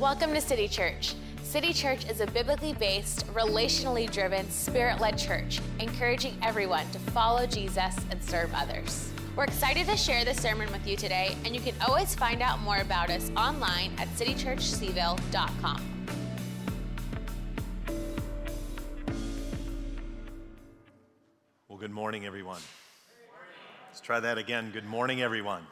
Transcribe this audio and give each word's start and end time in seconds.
Welcome 0.00 0.32
to 0.34 0.40
City 0.40 0.68
Church. 0.68 1.16
City 1.42 1.72
Church 1.72 2.08
is 2.08 2.20
a 2.20 2.26
biblically 2.28 2.72
based, 2.72 3.26
relationally 3.34 4.08
driven, 4.08 4.48
spirit 4.48 5.00
led 5.00 5.18
church, 5.18 5.60
encouraging 5.80 6.38
everyone 6.40 6.88
to 6.92 7.00
follow 7.00 7.46
Jesus 7.46 7.96
and 8.08 8.22
serve 8.22 8.52
others. 8.54 9.10
We're 9.34 9.42
excited 9.42 9.88
to 9.88 9.96
share 9.96 10.24
this 10.24 10.40
sermon 10.40 10.70
with 10.70 10.86
you 10.86 10.96
today, 10.96 11.36
and 11.44 11.52
you 11.52 11.60
can 11.60 11.74
always 11.84 12.14
find 12.14 12.42
out 12.42 12.60
more 12.60 12.76
about 12.76 13.10
us 13.10 13.32
online 13.36 13.90
at 13.98 14.06
citychurchseville.com. 14.10 15.82
Well, 21.66 21.78
good 21.78 21.90
morning, 21.90 22.24
everyone. 22.24 22.60
Let's 23.88 24.00
try 24.00 24.20
that 24.20 24.38
again. 24.38 24.70
Good 24.70 24.86
morning, 24.86 25.22
everyone. 25.22 25.66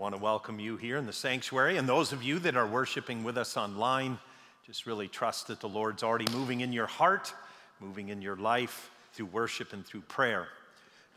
Want 0.00 0.14
to 0.14 0.22
welcome 0.22 0.58
you 0.58 0.78
here 0.78 0.96
in 0.96 1.04
the 1.04 1.12
sanctuary 1.12 1.76
and 1.76 1.86
those 1.86 2.14
of 2.14 2.22
you 2.22 2.38
that 2.38 2.56
are 2.56 2.66
worshiping 2.66 3.22
with 3.22 3.36
us 3.36 3.58
online. 3.58 4.18
Just 4.66 4.86
really 4.86 5.08
trust 5.08 5.48
that 5.48 5.60
the 5.60 5.68
Lord's 5.68 6.02
already 6.02 6.24
moving 6.32 6.62
in 6.62 6.72
your 6.72 6.86
heart, 6.86 7.34
moving 7.80 8.08
in 8.08 8.22
your 8.22 8.36
life 8.36 8.90
through 9.12 9.26
worship 9.26 9.74
and 9.74 9.84
through 9.84 10.00
prayer. 10.00 10.48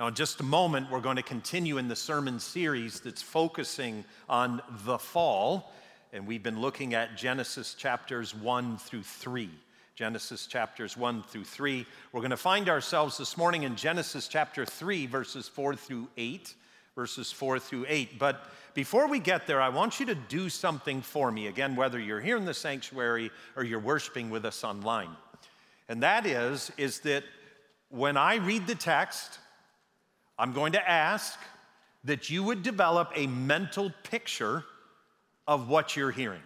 Now, 0.02 0.08
in 0.08 0.16
just 0.16 0.42
a 0.42 0.44
moment, 0.44 0.92
we're 0.92 1.00
going 1.00 1.16
to 1.16 1.24
continue 1.24 1.78
in 1.78 1.88
the 1.88 1.96
sermon 1.96 2.42
series 2.42 3.00
that's 3.00 3.22
focusing 3.22 4.04
on 4.28 4.62
the 4.84 4.98
fall, 4.98 5.72
and 6.12 6.28
we've 6.28 6.44
been 6.44 6.60
looking 6.60 6.94
at 6.94 7.16
Genesis 7.16 7.76
chapters 7.76 8.36
1 8.36 8.80
through 8.80 9.04
3. 9.04 9.50
Genesis 9.96 10.46
chapters 10.46 10.98
1 10.98 11.24
through 11.24 11.46
3. 11.46 11.86
We're 12.12 12.20
going 12.20 12.32
to 12.32 12.38
find 12.38 12.68
ourselves 12.68 13.18
this 13.18 13.38
morning 13.38 13.64
in 13.64 13.78
Genesis 13.78 14.28
chapter 14.28 14.66
3, 14.66 15.06
verses 15.06 15.48
4 15.48 15.74
through 15.78 16.10
8. 16.18 16.54
Verses 16.96 17.32
4 17.32 17.60
through 17.60 17.86
8. 17.88 18.20
But 18.20 18.46
before 18.74 19.08
we 19.08 19.20
get 19.20 19.48
there, 19.48 19.62
I 19.62 19.70
want 19.70 20.00
you 20.00 20.06
to 20.08 20.16
do 20.16 20.50
something 20.50 21.02
for 21.02 21.32
me. 21.32 21.48
Again, 21.48 21.76
whether 21.76 22.00
you're 22.00 22.22
here 22.22 22.38
in 22.38 22.46
the 22.46 22.54
sanctuary 22.54 23.32
or 23.56 23.64
you're 23.64 23.80
worshiping 23.80 24.30
with 24.30 24.46
us 24.46 24.64
online. 24.64 25.10
And 25.90 26.04
that 26.04 26.26
is, 26.26 26.72
is 26.78 27.00
that 27.02 27.24
when 27.90 28.18
I 28.18 28.36
read 28.36 28.68
the 28.68 28.76
text, 28.76 29.40
I'm 30.38 30.54
going 30.54 30.74
to 30.74 30.90
ask 30.90 31.38
that 32.04 32.30
you 32.30 32.44
would 32.44 32.64
develop 32.64 33.12
a 33.16 33.28
mental 33.28 33.92
picture 34.04 34.64
of 35.48 35.70
what 35.70 35.96
you're 35.96 36.12
hearing. 36.12 36.42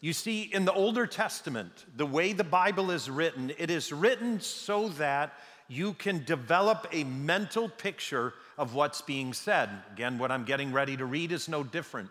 You 0.00 0.12
see, 0.12 0.42
in 0.42 0.66
the 0.66 0.72
Older 0.72 1.06
Testament, 1.06 1.86
the 1.96 2.04
way 2.04 2.34
the 2.34 2.44
Bible 2.44 2.90
is 2.90 3.08
written, 3.08 3.52
it 3.56 3.70
is 3.70 3.90
written 3.90 4.38
so 4.40 4.88
that 4.90 5.32
you 5.66 5.94
can 5.94 6.24
develop 6.24 6.86
a 6.92 7.04
mental 7.04 7.70
picture 7.70 8.34
of 8.56 8.74
what's 8.74 9.02
being 9.02 9.32
said. 9.32 9.68
Again, 9.92 10.18
what 10.18 10.30
I'm 10.30 10.44
getting 10.44 10.72
ready 10.72 10.96
to 10.96 11.04
read 11.04 11.32
is 11.32 11.48
no 11.48 11.62
different. 11.62 12.10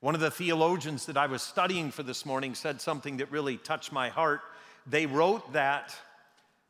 One 0.00 0.14
of 0.14 0.20
the 0.20 0.30
theologians 0.30 1.06
that 1.06 1.16
I 1.16 1.26
was 1.26 1.42
studying 1.42 1.90
for 1.90 2.02
this 2.02 2.26
morning 2.26 2.54
said 2.54 2.80
something 2.80 3.18
that 3.18 3.30
really 3.30 3.56
touched 3.56 3.92
my 3.92 4.08
heart. 4.08 4.40
They 4.86 5.06
wrote 5.06 5.52
that 5.52 5.94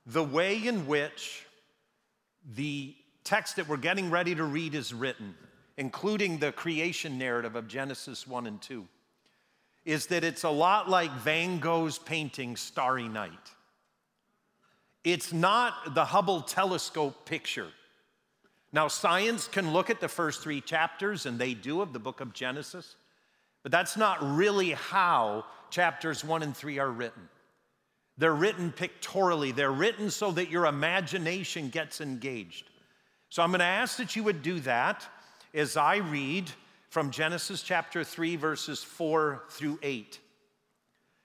the 0.04 0.22
way 0.22 0.66
in 0.66 0.86
which 0.86 1.46
the 2.54 2.94
text 3.24 3.56
that 3.56 3.68
we're 3.68 3.76
getting 3.76 4.10
ready 4.10 4.34
to 4.34 4.44
read 4.44 4.74
is 4.74 4.92
written, 4.92 5.34
including 5.76 6.38
the 6.38 6.52
creation 6.52 7.18
narrative 7.18 7.56
of 7.56 7.68
Genesis 7.68 8.26
1 8.26 8.46
and 8.46 8.60
2, 8.60 8.86
is 9.84 10.06
that 10.06 10.24
it's 10.24 10.44
a 10.44 10.50
lot 10.50 10.90
like 10.90 11.10
Van 11.12 11.58
Gogh's 11.58 11.98
painting 11.98 12.56
Starry 12.56 13.08
Night. 13.08 13.50
It's 15.04 15.32
not 15.32 15.94
the 15.94 16.04
Hubble 16.04 16.42
telescope 16.42 17.24
picture. 17.24 17.68
Now, 18.72 18.88
science 18.88 19.48
can 19.48 19.72
look 19.72 19.90
at 19.90 20.00
the 20.00 20.08
first 20.08 20.42
three 20.42 20.62
chapters, 20.62 21.26
and 21.26 21.38
they 21.38 21.52
do 21.52 21.82
of 21.82 21.92
the 21.92 21.98
book 21.98 22.20
of 22.20 22.32
Genesis, 22.32 22.96
but 23.62 23.70
that's 23.70 23.96
not 23.96 24.18
really 24.22 24.70
how 24.70 25.44
chapters 25.70 26.24
one 26.24 26.42
and 26.42 26.56
three 26.56 26.78
are 26.78 26.90
written. 26.90 27.28
They're 28.16 28.34
written 28.34 28.72
pictorially, 28.72 29.52
they're 29.52 29.70
written 29.70 30.10
so 30.10 30.30
that 30.32 30.50
your 30.50 30.66
imagination 30.66 31.68
gets 31.68 32.00
engaged. 32.00 32.70
So 33.28 33.42
I'm 33.42 33.50
going 33.50 33.60
to 33.60 33.64
ask 33.64 33.98
that 33.98 34.16
you 34.16 34.22
would 34.22 34.42
do 34.42 34.60
that 34.60 35.06
as 35.54 35.76
I 35.76 35.96
read 35.96 36.50
from 36.88 37.10
Genesis 37.10 37.62
chapter 37.62 38.04
3, 38.04 38.36
verses 38.36 38.82
4 38.82 39.42
through 39.50 39.78
8. 39.82 40.18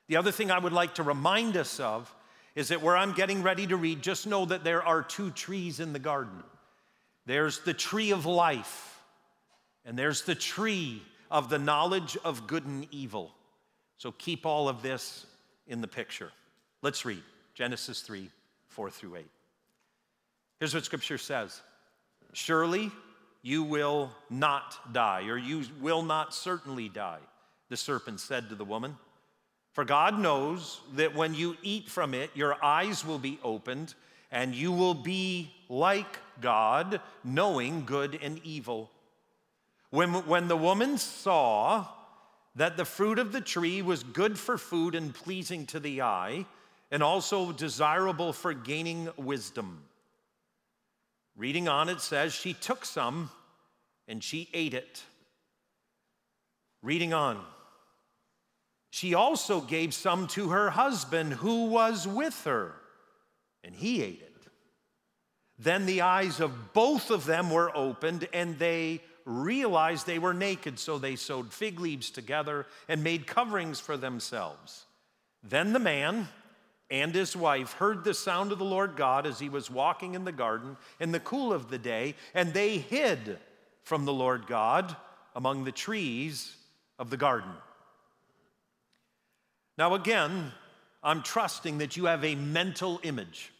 The 0.07 0.17
other 0.17 0.31
thing 0.31 0.51
I 0.51 0.59
would 0.59 0.73
like 0.73 0.95
to 0.95 1.03
remind 1.03 1.57
us 1.57 1.79
of 1.79 2.13
is 2.55 2.69
that 2.69 2.81
where 2.81 2.95
I'm 2.95 3.13
getting 3.13 3.43
ready 3.43 3.67
to 3.67 3.75
read, 3.75 4.01
just 4.01 4.25
know 4.25 4.45
that 4.45 4.63
there 4.63 4.81
are 4.81 5.03
two 5.03 5.31
trees 5.31 5.79
in 5.79 5.93
the 5.93 5.99
garden 5.99 6.43
there's 7.27 7.59
the 7.59 7.73
tree 7.73 8.11
of 8.11 8.25
life, 8.25 8.99
and 9.85 9.99
there's 9.99 10.23
the 10.23 10.33
tree 10.33 11.03
of 11.29 11.49
the 11.49 11.59
knowledge 11.59 12.17
of 12.23 12.47
good 12.47 12.65
and 12.65 12.87
evil. 12.89 13.31
So 13.97 14.13
keep 14.13 14.45
all 14.45 14.69
of 14.69 14.81
this 14.81 15.25
in 15.67 15.81
the 15.81 15.87
picture. 15.87 16.31
Let's 16.81 17.03
read 17.03 17.21
Genesis 17.53 18.01
3 18.01 18.29
4 18.69 18.89
through 18.89 19.17
8. 19.17 19.25
Here's 20.59 20.73
what 20.73 20.85
scripture 20.85 21.17
says 21.17 21.61
Surely 22.31 22.91
you 23.41 23.63
will 23.63 24.09
not 24.29 24.93
die, 24.93 25.27
or 25.27 25.37
you 25.37 25.63
will 25.81 26.03
not 26.03 26.33
certainly 26.33 26.87
die, 26.87 27.19
the 27.69 27.77
serpent 27.77 28.21
said 28.21 28.47
to 28.49 28.55
the 28.55 28.65
woman. 28.65 28.95
For 29.73 29.83
God 29.83 30.17
knows 30.17 30.79
that 30.95 31.13
when 31.13 31.35
you 31.35 31.57
eat 31.61 31.89
from 31.89 32.13
it, 32.13 32.31
your 32.33 32.63
eyes 32.63 33.05
will 33.05 33.19
be 33.19 33.37
opened, 33.43 33.95
and 34.31 34.55
you 34.55 34.71
will 34.71 34.93
be 34.93 35.51
like 35.67 36.19
God, 36.41 37.01
knowing 37.23 37.85
good 37.85 38.17
and 38.21 38.39
evil. 38.43 38.89
When, 39.89 40.13
when 40.27 40.47
the 40.47 40.57
woman 40.57 40.97
saw 40.97 41.87
that 42.55 42.75
the 42.75 42.85
fruit 42.85 43.19
of 43.19 43.31
the 43.31 43.41
tree 43.41 43.81
was 43.81 44.03
good 44.03 44.37
for 44.37 44.57
food 44.57 44.95
and 44.95 45.13
pleasing 45.13 45.65
to 45.67 45.79
the 45.79 46.01
eye, 46.01 46.45
and 46.91 47.03
also 47.03 47.51
desirable 47.51 48.33
for 48.33 48.53
gaining 48.53 49.09
wisdom. 49.17 49.83
Reading 51.35 51.67
on, 51.67 51.89
it 51.89 52.01
says, 52.01 52.33
She 52.33 52.53
took 52.53 52.85
some 52.85 53.29
and 54.07 54.23
she 54.23 54.49
ate 54.53 54.73
it. 54.73 55.03
Reading 56.81 57.13
on, 57.13 57.43
she 58.89 59.13
also 59.13 59.61
gave 59.61 59.93
some 59.93 60.27
to 60.29 60.49
her 60.49 60.69
husband 60.69 61.33
who 61.33 61.65
was 61.65 62.07
with 62.07 62.43
her, 62.45 62.73
and 63.63 63.75
he 63.75 64.01
ate 64.01 64.21
it. 64.21 64.26
Then 65.59 65.85
the 65.85 66.01
eyes 66.01 66.39
of 66.39 66.73
both 66.73 67.09
of 67.09 67.25
them 67.25 67.49
were 67.49 67.75
opened, 67.75 68.27
and 68.33 68.59
they 68.59 69.01
realized 69.25 70.05
they 70.05 70.19
were 70.19 70.33
naked, 70.33 70.79
so 70.79 70.97
they 70.97 71.15
sewed 71.15 71.51
fig 71.51 71.79
leaves 71.79 72.09
together 72.09 72.65
and 72.87 73.03
made 73.03 73.27
coverings 73.27 73.79
for 73.79 73.97
themselves. 73.97 74.85
Then 75.43 75.73
the 75.73 75.79
man 75.79 76.27
and 76.89 77.13
his 77.13 77.35
wife 77.35 77.73
heard 77.73 78.03
the 78.03 78.13
sound 78.13 78.51
of 78.51 78.59
the 78.59 78.65
Lord 78.65 78.95
God 78.95 79.25
as 79.25 79.39
he 79.39 79.49
was 79.49 79.69
walking 79.69 80.13
in 80.13 80.23
the 80.23 80.31
garden 80.31 80.77
in 80.99 81.11
the 81.11 81.19
cool 81.19 81.51
of 81.51 81.69
the 81.69 81.77
day, 81.77 82.15
and 82.33 82.53
they 82.53 82.77
hid 82.77 83.37
from 83.83 84.05
the 84.05 84.13
Lord 84.13 84.47
God 84.47 84.95
among 85.35 85.63
the 85.63 85.71
trees 85.71 86.55
of 86.97 87.09
the 87.09 87.17
garden. 87.17 87.51
Now, 89.77 89.93
again, 89.93 90.51
I'm 91.03 91.21
trusting 91.21 91.79
that 91.79 91.97
you 91.97 92.05
have 92.05 92.23
a 92.23 92.35
mental 92.35 92.99
image, 93.03 93.51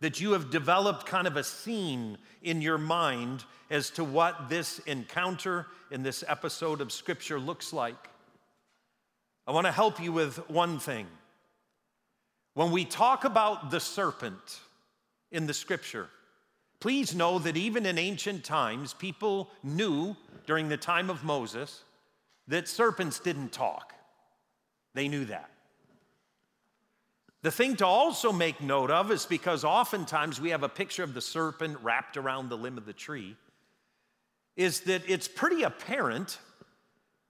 that 0.00 0.20
you 0.20 0.32
have 0.32 0.50
developed 0.50 1.06
kind 1.06 1.26
of 1.26 1.36
a 1.36 1.44
scene 1.44 2.16
in 2.42 2.62
your 2.62 2.78
mind 2.78 3.44
as 3.70 3.90
to 3.90 4.04
what 4.04 4.48
this 4.48 4.78
encounter 4.80 5.66
in 5.90 6.02
this 6.02 6.24
episode 6.26 6.80
of 6.80 6.90
Scripture 6.90 7.38
looks 7.38 7.72
like. 7.72 8.08
I 9.46 9.52
want 9.52 9.66
to 9.66 9.72
help 9.72 10.00
you 10.00 10.12
with 10.12 10.48
one 10.48 10.78
thing. 10.78 11.06
When 12.54 12.72
we 12.72 12.84
talk 12.84 13.24
about 13.24 13.70
the 13.70 13.80
serpent 13.80 14.60
in 15.30 15.46
the 15.46 15.54
Scripture, 15.54 16.08
please 16.80 17.14
know 17.14 17.38
that 17.38 17.56
even 17.56 17.86
in 17.86 17.98
ancient 17.98 18.44
times, 18.44 18.94
people 18.94 19.50
knew 19.62 20.16
during 20.46 20.68
the 20.68 20.76
time 20.76 21.10
of 21.10 21.24
Moses 21.24 21.84
that 22.48 22.68
serpents 22.68 23.20
didn't 23.20 23.52
talk. 23.52 23.94
They 24.94 25.08
knew 25.08 25.26
that. 25.26 25.50
The 27.42 27.50
thing 27.50 27.76
to 27.76 27.86
also 27.86 28.32
make 28.32 28.60
note 28.60 28.90
of 28.90 29.10
is 29.10 29.24
because 29.24 29.64
oftentimes 29.64 30.40
we 30.40 30.50
have 30.50 30.62
a 30.62 30.68
picture 30.68 31.02
of 31.02 31.14
the 31.14 31.22
serpent 31.22 31.78
wrapped 31.82 32.16
around 32.16 32.48
the 32.48 32.56
limb 32.56 32.76
of 32.76 32.84
the 32.84 32.92
tree, 32.92 33.36
is 34.56 34.80
that 34.82 35.02
it's 35.08 35.26
pretty 35.26 35.62
apparent 35.62 36.38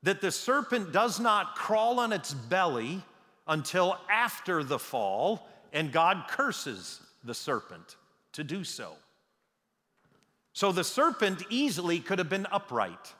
that 0.02 0.20
the 0.20 0.32
serpent 0.32 0.92
does 0.92 1.20
not 1.20 1.54
crawl 1.54 2.00
on 2.00 2.12
its 2.12 2.34
belly 2.34 3.02
until 3.46 3.98
after 4.10 4.64
the 4.64 4.78
fall, 4.78 5.48
and 5.72 5.92
God 5.92 6.24
curses 6.28 7.00
the 7.22 7.34
serpent 7.34 7.96
to 8.32 8.42
do 8.42 8.64
so. 8.64 8.94
So 10.52 10.72
the 10.72 10.84
serpent 10.84 11.44
easily 11.50 12.00
could 12.00 12.18
have 12.18 12.28
been 12.28 12.46
upright. 12.50 13.14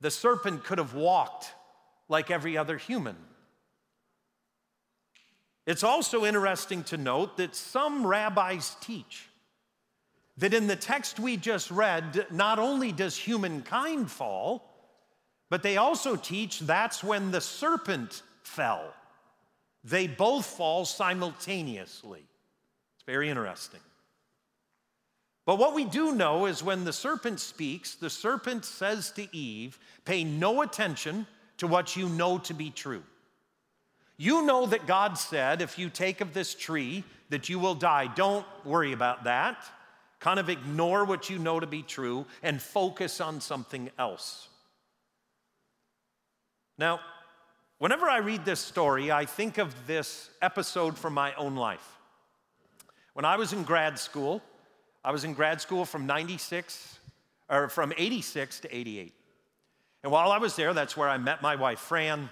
The 0.00 0.10
serpent 0.10 0.64
could 0.64 0.78
have 0.78 0.94
walked 0.94 1.52
like 2.08 2.30
every 2.30 2.56
other 2.56 2.76
human. 2.76 3.16
It's 5.66 5.82
also 5.82 6.24
interesting 6.24 6.84
to 6.84 6.96
note 6.96 7.36
that 7.38 7.56
some 7.56 8.06
rabbis 8.06 8.76
teach 8.80 9.28
that 10.38 10.54
in 10.54 10.66
the 10.66 10.76
text 10.76 11.18
we 11.18 11.36
just 11.36 11.70
read, 11.70 12.26
not 12.30 12.58
only 12.58 12.92
does 12.92 13.16
humankind 13.16 14.10
fall, 14.10 14.62
But 15.48 15.62
they 15.62 15.76
also 15.76 16.16
teach 16.16 16.60
that's 16.60 17.04
when 17.04 17.30
the 17.30 17.40
serpent 17.40 18.22
fell. 18.42 18.92
They 19.84 20.08
both 20.08 20.44
fall 20.44 20.84
simultaneously. 20.84 22.20
It's 22.96 23.04
very 23.06 23.30
interesting. 23.30 23.80
But 25.44 25.58
what 25.58 25.74
we 25.74 25.84
do 25.84 26.12
know 26.16 26.46
is 26.46 26.64
when 26.64 26.84
the 26.84 26.92
serpent 26.92 27.38
speaks, 27.38 27.94
the 27.94 28.10
serpent 28.10 28.64
says 28.64 29.12
to 29.12 29.34
Eve, 29.34 29.78
Pay 30.04 30.24
no 30.24 30.62
attention 30.62 31.26
to 31.58 31.68
what 31.68 31.96
you 31.96 32.08
know 32.08 32.38
to 32.38 32.54
be 32.54 32.70
true. 32.70 33.04
You 34.16 34.42
know 34.42 34.66
that 34.66 34.86
God 34.86 35.18
said, 35.18 35.60
if 35.60 35.78
you 35.78 35.90
take 35.90 36.20
of 36.20 36.32
this 36.32 36.54
tree, 36.54 37.04
that 37.28 37.48
you 37.48 37.58
will 37.58 37.74
die. 37.74 38.06
Don't 38.14 38.46
worry 38.64 38.92
about 38.92 39.24
that. 39.24 39.64
Kind 40.20 40.38
of 40.38 40.48
ignore 40.48 41.04
what 41.04 41.28
you 41.28 41.38
know 41.38 41.60
to 41.60 41.66
be 41.66 41.82
true 41.82 42.26
and 42.42 42.60
focus 42.60 43.20
on 43.20 43.40
something 43.40 43.90
else. 43.98 44.48
Now, 46.78 47.00
whenever 47.78 48.06
I 48.06 48.18
read 48.18 48.44
this 48.44 48.60
story, 48.60 49.12
I 49.12 49.26
think 49.26 49.58
of 49.58 49.74
this 49.86 50.30
episode 50.40 50.96
from 50.96 51.14
my 51.14 51.34
own 51.34 51.56
life. 51.56 51.86
When 53.12 53.24
I 53.24 53.36
was 53.36 53.52
in 53.52 53.62
grad 53.62 53.98
school, 53.98 54.42
I 55.04 55.10
was 55.10 55.24
in 55.24 55.34
grad 55.34 55.60
school 55.60 55.84
from 55.84 56.06
96 56.06 56.98
or 57.48 57.68
from 57.68 57.92
86 57.96 58.60
to 58.60 58.76
88. 58.76 59.14
And 60.02 60.12
while 60.12 60.30
I 60.32 60.38
was 60.38 60.56
there, 60.56 60.74
that's 60.74 60.96
where 60.96 61.08
I 61.08 61.18
met 61.18 61.42
my 61.42 61.56
wife, 61.56 61.78
Fran. 61.78 62.28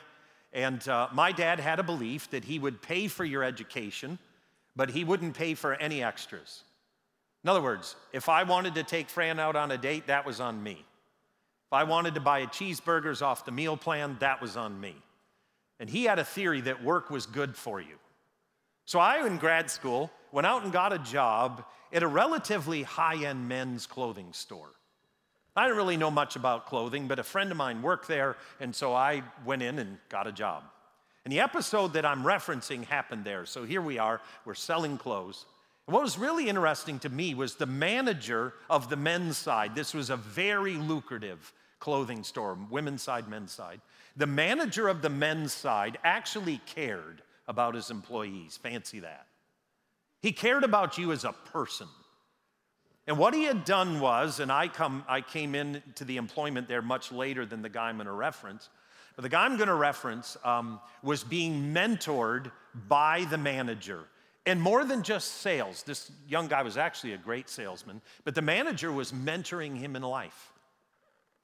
And 0.54 0.86
uh, 0.88 1.08
my 1.12 1.32
dad 1.32 1.58
had 1.58 1.80
a 1.80 1.82
belief 1.82 2.30
that 2.30 2.44
he 2.44 2.60
would 2.60 2.80
pay 2.80 3.08
for 3.08 3.24
your 3.24 3.42
education, 3.42 4.18
but 4.76 4.88
he 4.88 5.02
wouldn't 5.02 5.34
pay 5.36 5.54
for 5.54 5.74
any 5.74 6.02
extras. 6.02 6.62
In 7.42 7.50
other 7.50 7.60
words, 7.60 7.96
if 8.12 8.28
I 8.28 8.44
wanted 8.44 8.76
to 8.76 8.84
take 8.84 9.10
Fran 9.10 9.40
out 9.40 9.56
on 9.56 9.72
a 9.72 9.76
date, 9.76 10.06
that 10.06 10.24
was 10.24 10.40
on 10.40 10.62
me. 10.62 10.84
If 11.66 11.72
I 11.72 11.82
wanted 11.82 12.14
to 12.14 12.20
buy 12.20 12.38
a 12.38 12.46
cheeseburgers 12.46 13.20
off 13.20 13.44
the 13.44 13.52
meal 13.52 13.76
plan, 13.76 14.16
that 14.20 14.40
was 14.40 14.56
on 14.56 14.80
me. 14.80 14.94
And 15.80 15.90
he 15.90 16.04
had 16.04 16.20
a 16.20 16.24
theory 16.24 16.60
that 16.62 16.84
work 16.84 17.10
was 17.10 17.26
good 17.26 17.56
for 17.56 17.80
you. 17.80 17.96
So 18.86 19.00
I, 19.00 19.26
in 19.26 19.38
grad 19.38 19.70
school, 19.70 20.10
went 20.30 20.46
out 20.46 20.62
and 20.62 20.72
got 20.72 20.92
a 20.92 20.98
job 20.98 21.64
at 21.92 22.02
a 22.02 22.06
relatively 22.06 22.84
high 22.84 23.24
end 23.24 23.48
men's 23.48 23.86
clothing 23.86 24.32
store. 24.32 24.70
I 25.56 25.64
didn't 25.64 25.76
really 25.76 25.96
know 25.96 26.10
much 26.10 26.36
about 26.36 26.66
clothing, 26.66 27.06
but 27.06 27.18
a 27.18 27.22
friend 27.22 27.50
of 27.50 27.56
mine 27.56 27.80
worked 27.80 28.08
there, 28.08 28.36
and 28.60 28.74
so 28.74 28.92
I 28.92 29.22
went 29.44 29.62
in 29.62 29.78
and 29.78 29.98
got 30.08 30.26
a 30.26 30.32
job. 30.32 30.64
And 31.24 31.32
the 31.32 31.40
episode 31.40 31.92
that 31.94 32.04
I'm 32.04 32.22
referencing 32.22 32.84
happened 32.84 33.24
there. 33.24 33.46
So 33.46 33.64
here 33.64 33.80
we 33.80 33.98
are, 33.98 34.20
we're 34.44 34.54
selling 34.54 34.98
clothes. 34.98 35.46
And 35.86 35.94
what 35.94 36.02
was 36.02 36.18
really 36.18 36.48
interesting 36.48 36.98
to 37.00 37.08
me 37.08 37.34
was 37.34 37.54
the 37.54 37.66
manager 37.66 38.54
of 38.68 38.90
the 38.90 38.96
men's 38.96 39.36
side. 39.36 39.74
This 39.74 39.94
was 39.94 40.10
a 40.10 40.16
very 40.16 40.74
lucrative 40.74 41.52
clothing 41.78 42.24
store, 42.24 42.58
women's 42.70 43.02
side, 43.02 43.28
men's 43.28 43.52
side. 43.52 43.80
The 44.16 44.26
manager 44.26 44.88
of 44.88 45.02
the 45.02 45.10
men's 45.10 45.52
side 45.52 45.98
actually 46.02 46.60
cared 46.66 47.22
about 47.46 47.74
his 47.74 47.90
employees. 47.90 48.56
Fancy 48.56 49.00
that. 49.00 49.26
He 50.20 50.32
cared 50.32 50.64
about 50.64 50.98
you 50.98 51.12
as 51.12 51.24
a 51.24 51.32
person. 51.32 51.88
And 53.06 53.18
what 53.18 53.34
he 53.34 53.44
had 53.44 53.64
done 53.64 54.00
was, 54.00 54.40
and 54.40 54.50
I, 54.50 54.68
come, 54.68 55.04
I 55.06 55.20
came 55.20 55.54
into 55.54 56.04
the 56.04 56.16
employment 56.16 56.68
there 56.68 56.80
much 56.80 57.12
later 57.12 57.44
than 57.44 57.60
the 57.60 57.68
guy 57.68 57.88
I'm 57.88 57.96
going 57.96 58.06
to 58.06 58.12
reference, 58.12 58.70
but 59.14 59.22
the 59.22 59.28
guy 59.28 59.44
I'm 59.44 59.56
going 59.56 59.68
to 59.68 59.74
reference 59.74 60.36
um, 60.42 60.80
was 61.02 61.22
being 61.22 61.74
mentored 61.74 62.50
by 62.88 63.26
the 63.28 63.38
manager. 63.38 64.04
And 64.46 64.60
more 64.60 64.84
than 64.84 65.02
just 65.02 65.40
sales, 65.40 65.82
this 65.82 66.10
young 66.28 66.48
guy 66.48 66.62
was 66.62 66.76
actually 66.76 67.12
a 67.12 67.18
great 67.18 67.48
salesman, 67.48 68.00
but 68.24 68.34
the 68.34 68.42
manager 68.42 68.90
was 68.90 69.12
mentoring 69.12 69.76
him 69.76 69.96
in 69.96 70.02
life. 70.02 70.52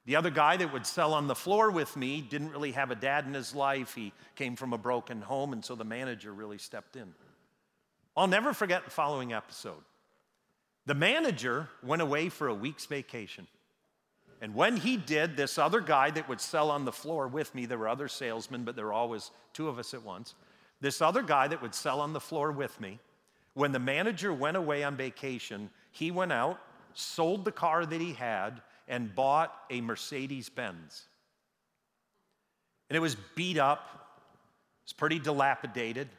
The 0.05 0.15
other 0.15 0.31
guy 0.31 0.57
that 0.57 0.73
would 0.73 0.85
sell 0.85 1.13
on 1.13 1.27
the 1.27 1.35
floor 1.35 1.69
with 1.69 1.95
me 1.95 2.21
didn't 2.21 2.51
really 2.51 2.71
have 2.71 2.89
a 2.89 2.95
dad 2.95 3.25
in 3.25 3.35
his 3.35 3.53
life. 3.53 3.93
He 3.93 4.13
came 4.35 4.55
from 4.55 4.73
a 4.73 4.77
broken 4.77 5.21
home, 5.21 5.53
and 5.53 5.63
so 5.63 5.75
the 5.75 5.83
manager 5.83 6.33
really 6.33 6.57
stepped 6.57 6.95
in. 6.95 7.13
I'll 8.17 8.27
never 8.27 8.51
forget 8.53 8.83
the 8.83 8.91
following 8.91 9.31
episode. 9.31 9.83
The 10.85 10.95
manager 10.95 11.69
went 11.83 12.01
away 12.01 12.29
for 12.29 12.47
a 12.47 12.53
week's 12.53 12.85
vacation. 12.85 13.47
And 14.41 14.55
when 14.55 14.75
he 14.75 14.97
did, 14.97 15.37
this 15.37 15.59
other 15.59 15.79
guy 15.79 16.09
that 16.11 16.27
would 16.27 16.41
sell 16.41 16.71
on 16.71 16.83
the 16.83 16.91
floor 16.91 17.27
with 17.27 17.53
me, 17.53 17.67
there 17.67 17.77
were 17.77 17.87
other 17.87 18.07
salesmen, 18.07 18.63
but 18.63 18.75
there 18.75 18.85
were 18.85 18.93
always 18.93 19.29
two 19.53 19.69
of 19.69 19.77
us 19.77 19.93
at 19.93 20.03
once. 20.03 20.33
This 20.79 20.99
other 20.99 21.21
guy 21.21 21.47
that 21.47 21.61
would 21.61 21.75
sell 21.75 22.01
on 22.01 22.13
the 22.13 22.19
floor 22.19 22.51
with 22.51 22.79
me, 22.81 22.99
when 23.53 23.71
the 23.71 23.79
manager 23.79 24.33
went 24.33 24.57
away 24.57 24.83
on 24.83 24.95
vacation, 24.95 25.69
he 25.91 26.09
went 26.09 26.31
out, 26.31 26.59
sold 26.95 27.45
the 27.45 27.51
car 27.51 27.85
that 27.85 28.01
he 28.01 28.13
had, 28.13 28.61
and 28.87 29.13
bought 29.13 29.53
a 29.69 29.79
Mercedes 29.81 30.49
Benz. 30.49 31.03
And 32.89 32.97
it 32.97 32.99
was 32.99 33.15
beat 33.35 33.59
up, 33.59 34.19
it 34.81 34.85
was 34.85 34.93
pretty 34.93 35.19
dilapidated, 35.19 36.09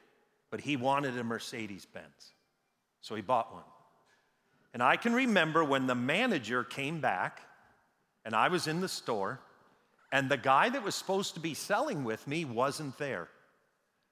but 0.50 0.60
he 0.60 0.76
wanted 0.76 1.18
a 1.18 1.24
Mercedes 1.24 1.86
Benz. 1.86 2.34
So 3.00 3.16
he 3.16 3.22
bought 3.22 3.52
one. 3.52 3.64
And 4.74 4.82
I 4.82 4.96
can 4.96 5.12
remember 5.12 5.64
when 5.64 5.86
the 5.86 5.94
manager 5.94 6.64
came 6.64 7.00
back 7.00 7.42
and 8.24 8.34
I 8.34 8.48
was 8.48 8.66
in 8.66 8.80
the 8.80 8.88
store 8.88 9.40
and 10.10 10.30
the 10.30 10.36
guy 10.36 10.68
that 10.68 10.82
was 10.82 10.94
supposed 10.94 11.34
to 11.34 11.40
be 11.40 11.54
selling 11.54 12.04
with 12.04 12.26
me 12.26 12.44
wasn't 12.44 12.96
there. 12.98 13.28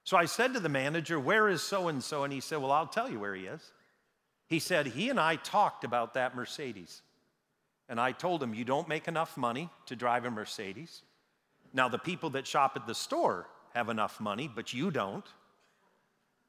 So 0.05 0.17
I 0.17 0.25
said 0.25 0.55
to 0.55 0.61
the 0.61 0.69
manager, 0.69 1.21
Where 1.21 1.49
is 1.49 1.63
so 1.63 1.89
and 1.89 2.03
so? 2.03 2.25
And 2.25 2.33
he 2.33 2.41
said, 2.41 2.59
Well, 2.59 2.73
I'll 2.73 2.87
tell 2.87 3.11
you 3.11 3.21
where 3.21 3.35
he 3.35 3.45
is. 3.45 3.73
He 4.49 4.59
said, 4.59 4.87
He 4.87 5.11
and 5.11 5.21
I 5.21 5.37
talked 5.37 5.85
about 5.85 6.15
that 6.15 6.35
Mercedes. 6.35 7.03
And 7.89 8.01
I 8.01 8.13
told 8.13 8.43
him, 8.43 8.55
You 8.55 8.65
don't 8.65 8.89
make 8.89 9.09
enough 9.09 9.37
money 9.37 9.71
to 9.87 9.97
drive 9.97 10.25
a 10.25 10.31
Mercedes. 10.31 11.03
Now, 11.73 11.89
the 11.89 11.99
people 11.99 12.31
that 12.31 12.47
shop 12.47 12.73
at 12.77 12.87
the 12.87 12.95
store 12.95 13.47
have 13.75 13.89
enough 13.89 14.21
money, 14.21 14.51
but 14.53 14.73
you 14.73 14.91
don't. 14.91 15.27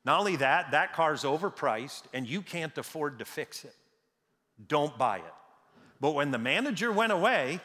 Not 0.03 0.19
only 0.19 0.37
that, 0.37 0.71
that 0.71 0.93
car's 0.93 1.23
overpriced 1.23 2.03
and 2.13 2.27
you 2.27 2.41
can't 2.41 2.75
afford 2.77 3.19
to 3.19 3.25
fix 3.25 3.63
it 3.65 3.75
don't 4.67 4.97
buy 4.97 5.17
it. 5.17 5.33
But 5.99 6.11
when 6.11 6.31
the 6.31 6.37
manager 6.37 6.91
went 6.91 7.11
away 7.11 7.59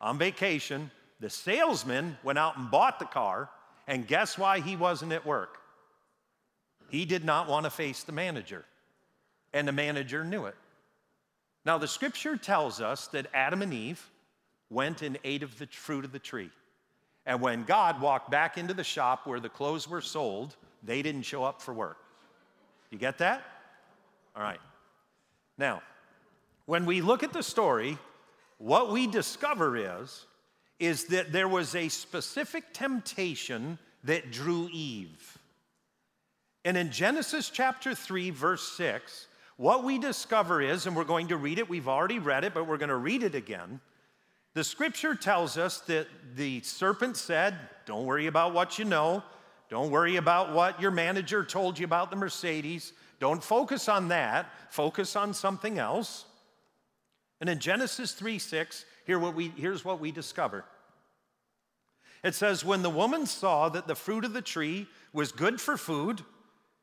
on 0.00 0.18
vacation, 0.18 0.90
the 1.20 1.30
salesman 1.30 2.18
went 2.22 2.38
out 2.38 2.56
and 2.56 2.70
bought 2.70 2.98
the 2.98 3.04
car, 3.04 3.50
and 3.86 4.06
guess 4.06 4.38
why 4.38 4.60
he 4.60 4.76
wasn't 4.76 5.12
at 5.12 5.26
work? 5.26 5.58
He 6.90 7.04
did 7.04 7.24
not 7.24 7.48
want 7.48 7.64
to 7.64 7.70
face 7.70 8.02
the 8.02 8.12
manager, 8.12 8.64
and 9.52 9.66
the 9.66 9.72
manager 9.72 10.24
knew 10.24 10.46
it. 10.46 10.56
Now, 11.64 11.78
the 11.78 11.88
scripture 11.88 12.36
tells 12.36 12.80
us 12.80 13.08
that 13.08 13.26
Adam 13.34 13.62
and 13.62 13.74
Eve 13.74 14.10
went 14.70 15.02
and 15.02 15.18
ate 15.24 15.42
of 15.42 15.58
the 15.58 15.66
fruit 15.66 16.04
of 16.04 16.12
the 16.12 16.18
tree. 16.18 16.50
And 17.26 17.40
when 17.42 17.64
God 17.64 18.00
walked 18.00 18.30
back 18.30 18.56
into 18.56 18.72
the 18.72 18.84
shop 18.84 19.26
where 19.26 19.40
the 19.40 19.48
clothes 19.48 19.88
were 19.88 20.00
sold, 20.00 20.56
they 20.82 21.02
didn't 21.02 21.22
show 21.22 21.44
up 21.44 21.60
for 21.60 21.74
work. 21.74 21.98
You 22.90 22.98
get 22.98 23.18
that? 23.18 23.42
All 24.34 24.42
right. 24.42 24.60
Now, 25.58 25.82
when 26.68 26.84
we 26.84 27.00
look 27.00 27.22
at 27.22 27.32
the 27.32 27.42
story, 27.42 27.96
what 28.58 28.92
we 28.92 29.06
discover 29.06 29.74
is, 30.02 30.26
is 30.78 31.06
that 31.06 31.32
there 31.32 31.48
was 31.48 31.74
a 31.74 31.88
specific 31.88 32.74
temptation 32.74 33.78
that 34.04 34.30
drew 34.30 34.68
Eve. 34.70 35.38
And 36.66 36.76
in 36.76 36.90
Genesis 36.90 37.48
chapter 37.48 37.94
3, 37.94 38.28
verse 38.28 38.70
6, 38.76 39.28
what 39.56 39.82
we 39.82 39.98
discover 39.98 40.60
is, 40.60 40.86
and 40.86 40.94
we're 40.94 41.04
going 41.04 41.28
to 41.28 41.38
read 41.38 41.58
it, 41.58 41.70
we've 41.70 41.88
already 41.88 42.18
read 42.18 42.44
it, 42.44 42.52
but 42.52 42.68
we're 42.68 42.76
going 42.76 42.90
to 42.90 42.96
read 42.96 43.22
it 43.22 43.34
again. 43.34 43.80
The 44.52 44.62
scripture 44.62 45.14
tells 45.14 45.56
us 45.56 45.80
that 45.86 46.06
the 46.36 46.60
serpent 46.60 47.16
said, 47.16 47.54
Don't 47.86 48.04
worry 48.04 48.26
about 48.26 48.52
what 48.52 48.78
you 48.78 48.84
know. 48.84 49.22
Don't 49.70 49.90
worry 49.90 50.16
about 50.16 50.52
what 50.52 50.82
your 50.82 50.90
manager 50.90 51.44
told 51.44 51.78
you 51.78 51.86
about 51.86 52.10
the 52.10 52.16
Mercedes. 52.16 52.92
Don't 53.20 53.42
focus 53.42 53.88
on 53.88 54.08
that. 54.08 54.50
Focus 54.68 55.16
on 55.16 55.32
something 55.32 55.78
else. 55.78 56.26
And 57.40 57.48
in 57.48 57.58
Genesis 57.58 58.12
3 58.12 58.38
6, 58.38 58.84
here 59.06 59.18
what 59.18 59.34
we, 59.34 59.52
here's 59.56 59.84
what 59.84 60.00
we 60.00 60.10
discover. 60.10 60.64
It 62.24 62.34
says, 62.34 62.64
When 62.64 62.82
the 62.82 62.90
woman 62.90 63.26
saw 63.26 63.68
that 63.68 63.86
the 63.86 63.94
fruit 63.94 64.24
of 64.24 64.32
the 64.32 64.42
tree 64.42 64.86
was 65.12 65.32
good 65.32 65.60
for 65.60 65.76
food 65.76 66.22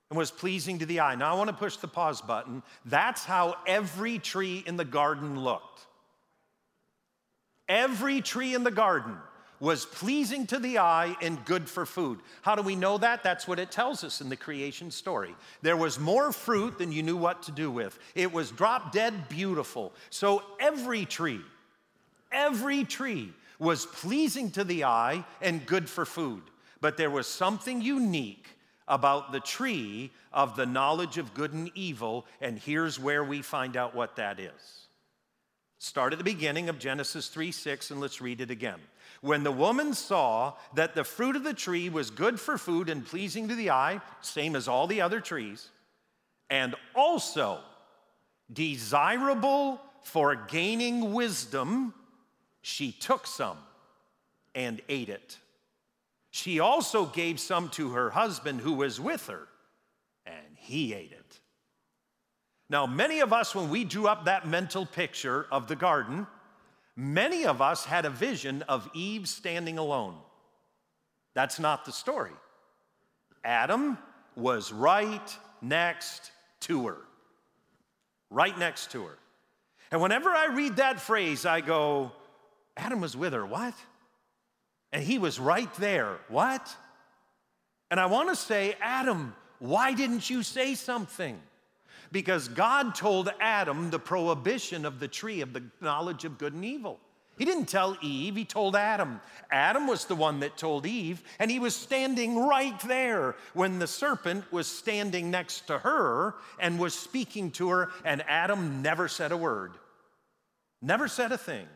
and 0.10 0.18
was 0.18 0.32
pleasing 0.32 0.80
to 0.80 0.86
the 0.86 1.00
eye. 1.00 1.16
Now 1.16 1.34
I 1.34 1.38
want 1.38 1.50
to 1.50 1.56
push 1.56 1.78
the 1.78 1.88
pause 1.88 2.22
button. 2.22 2.64
That's 2.86 3.26
how 3.26 3.56
every 3.68 4.20
tree 4.20 4.64
in 4.66 4.78
the 4.78 4.86
garden 4.86 5.40
looked. 5.40 5.88
Every 7.68 8.22
tree 8.22 8.54
in 8.54 8.64
the 8.64 8.72
garden 8.72 9.18
was 9.60 9.86
pleasing 9.86 10.46
to 10.48 10.60
the 10.60 10.80
eye 10.80 11.16
and 11.22 11.44
good 11.46 11.70
for 11.70 11.86
food. 11.86 12.20
How 12.42 12.56
do 12.56 12.62
we 12.62 12.76
know 12.76 12.98
that? 12.98 13.24
That's 13.24 13.48
what 13.48 13.60
it 13.60 13.72
tells 13.72 14.04
us 14.04 14.22
in 14.22 14.30
the 14.30 14.36
creation 14.36 14.92
story. 14.92 15.36
There 15.62 15.78
was 15.78 16.00
more 16.00 16.32
fruit 16.32 16.78
than 16.78 16.92
you 16.92 17.04
knew 17.04 17.18
what 17.18 17.44
to 17.44 17.52
do 17.52 17.72
with, 17.72 17.98
it 18.16 18.32
was 18.32 18.52
drop 18.52 18.92
dead 18.92 19.30
beautiful. 19.30 19.94
So 20.10 20.44
every 20.60 21.06
tree, 21.06 21.42
every 22.32 22.84
tree 22.84 23.34
was 23.60 23.86
pleasing 23.86 24.52
to 24.52 24.64
the 24.64 24.84
eye 24.84 25.24
and 25.42 25.66
good 25.66 25.90
for 25.90 26.06
food. 26.06 26.44
But 26.82 26.98
there 26.98 27.10
was 27.10 27.26
something 27.26 27.82
unique 27.82 28.48
about 28.88 29.32
the 29.32 29.40
tree 29.40 30.12
of 30.32 30.56
the 30.56 30.66
knowledge 30.66 31.18
of 31.18 31.34
good 31.34 31.54
and 31.54 31.72
evil, 31.74 32.26
and 32.42 32.60
here's 32.60 33.00
where 33.00 33.24
we 33.24 33.42
find 33.42 33.78
out 33.78 33.96
what 33.96 34.18
that 34.18 34.40
is. 34.40 34.86
Start 35.80 36.14
at 36.14 36.20
the 36.20 36.26
beginning 36.26 36.70
of 36.70 36.80
Genesis 36.80 37.28
3 37.30 37.52
6, 37.52 37.92
and 37.92 38.02
let's 38.02 38.22
read 38.22 38.42
it 38.42 38.52
again. 38.52 38.80
When 39.22 39.44
the 39.44 39.52
woman 39.52 39.94
saw 39.94 40.54
that 40.74 40.96
the 40.96 41.04
fruit 41.04 41.36
of 41.36 41.44
the 41.44 41.54
tree 41.54 41.90
was 41.90 42.12
good 42.12 42.40
for 42.40 42.58
food 42.58 42.90
and 42.90 43.06
pleasing 43.06 43.48
to 43.48 43.56
the 43.56 43.72
eye, 43.72 44.02
same 44.22 44.56
as 44.56 44.68
all 44.68 44.88
the 44.88 45.02
other 45.02 45.20
trees, 45.20 45.70
and 46.50 46.76
also 46.94 47.60
desirable 48.52 49.82
for 50.04 50.36
gaining 50.36 51.14
wisdom, 51.14 51.94
she 52.62 52.92
took 52.92 53.26
some 53.26 53.58
and 54.54 54.82
ate 54.88 55.10
it. 55.10 55.38
She 56.32 56.60
also 56.60 57.06
gave 57.06 57.40
some 57.40 57.70
to 57.70 57.92
her 57.92 58.10
husband 58.10 58.62
who 58.62 58.74
was 58.74 59.00
with 59.00 59.28
her, 59.28 59.48
and 60.26 60.56
he 60.56 60.94
ate 60.94 61.12
it. 61.12 61.40
Now, 62.70 62.86
many 62.86 63.20
of 63.20 63.32
us, 63.32 63.54
when 63.54 63.70
we 63.70 63.84
drew 63.84 64.08
up 64.08 64.26
that 64.26 64.48
mental 64.48 64.86
picture 64.86 65.48
of 65.52 65.68
the 65.68 65.76
garden, 65.76 66.28
many 66.96 67.46
of 67.46 67.62
us 67.62 67.86
had 67.86 68.06
a 68.06 68.10
vision 68.10 68.62
of 68.64 68.90
Eve 68.94 69.28
standing 69.28 69.78
alone. 69.78 70.16
That's 71.34 71.60
not 71.60 71.86
the 71.86 71.92
story. 71.92 72.32
Adam 73.44 73.98
was 74.36 74.72
right 74.72 75.38
next 75.62 76.32
to 76.62 76.88
her. 76.88 76.98
Right 78.30 78.58
next 78.58 78.92
to 78.92 79.04
her. 79.04 79.18
And 79.92 80.02
whenever 80.02 80.30
I 80.30 80.48
read 80.48 80.78
that 80.78 81.00
phrase, 81.00 81.46
I 81.46 81.62
go, 81.62 82.12
Adam 82.76 83.02
was 83.02 83.16
with 83.16 83.34
her, 83.34 83.46
what? 83.46 83.74
And 84.92 85.04
he 85.04 85.20
was 85.20 85.40
right 85.40 85.74
there, 85.76 86.18
what? 86.28 86.76
And 87.92 88.00
I 88.00 88.08
want 88.08 88.30
to 88.30 88.36
say, 88.36 88.76
Adam, 88.82 89.36
why 89.60 89.94
didn't 89.94 90.30
you 90.30 90.44
say 90.44 90.76
something? 90.76 91.40
Because 92.12 92.48
God 92.48 92.96
told 92.96 93.32
Adam 93.40 93.90
the 93.90 94.00
prohibition 94.00 94.86
of 94.86 95.00
the 95.00 95.08
tree 95.08 95.42
of 95.42 95.54
the 95.54 95.64
knowledge 95.82 96.26
of 96.26 96.38
good 96.38 96.54
and 96.54 96.66
evil. 96.66 97.00
He 97.38 97.44
didn't 97.44 97.66
tell 97.66 97.98
Eve, 98.02 98.36
he 98.36 98.46
told 98.46 98.76
Adam. 98.76 99.20
Adam 99.52 99.88
was 99.88 100.06
the 100.06 100.16
one 100.16 100.40
that 100.40 100.58
told 100.58 100.86
Eve, 100.86 101.22
and 101.38 101.52
he 101.52 101.60
was 101.60 101.76
standing 101.76 102.40
right 102.40 102.80
there 102.82 103.36
when 103.54 103.78
the 103.78 103.88
serpent 103.88 104.50
was 104.54 104.68
standing 104.68 105.32
next 105.32 105.68
to 105.68 105.78
her 105.80 106.36
and 106.60 106.80
was 106.80 106.94
speaking 106.94 107.52
to 107.52 107.70
her, 107.70 107.90
and 108.06 108.24
Adam 108.28 108.82
never 108.82 109.10
said 109.10 109.34
a 109.34 109.38
word, 109.38 109.74
never 110.82 111.08
said 111.08 111.34
a 111.34 111.38
thing. 111.38 111.68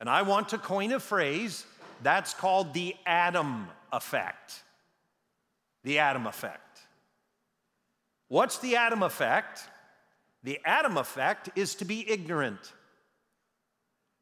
And 0.00 0.08
I 0.10 0.22
want 0.22 0.50
to 0.50 0.58
coin 0.58 0.92
a 0.92 1.00
phrase 1.00 1.64
that's 2.02 2.34
called 2.34 2.74
the 2.74 2.94
Adam 3.06 3.68
effect. 3.92 4.62
The 5.84 6.00
Adam 6.00 6.26
effect. 6.26 6.71
What's 8.32 8.56
the 8.60 8.76
Adam 8.76 9.02
effect? 9.02 9.60
The 10.42 10.58
Adam 10.64 10.96
effect 10.96 11.50
is 11.54 11.74
to 11.74 11.84
be 11.84 12.10
ignorant. 12.10 12.72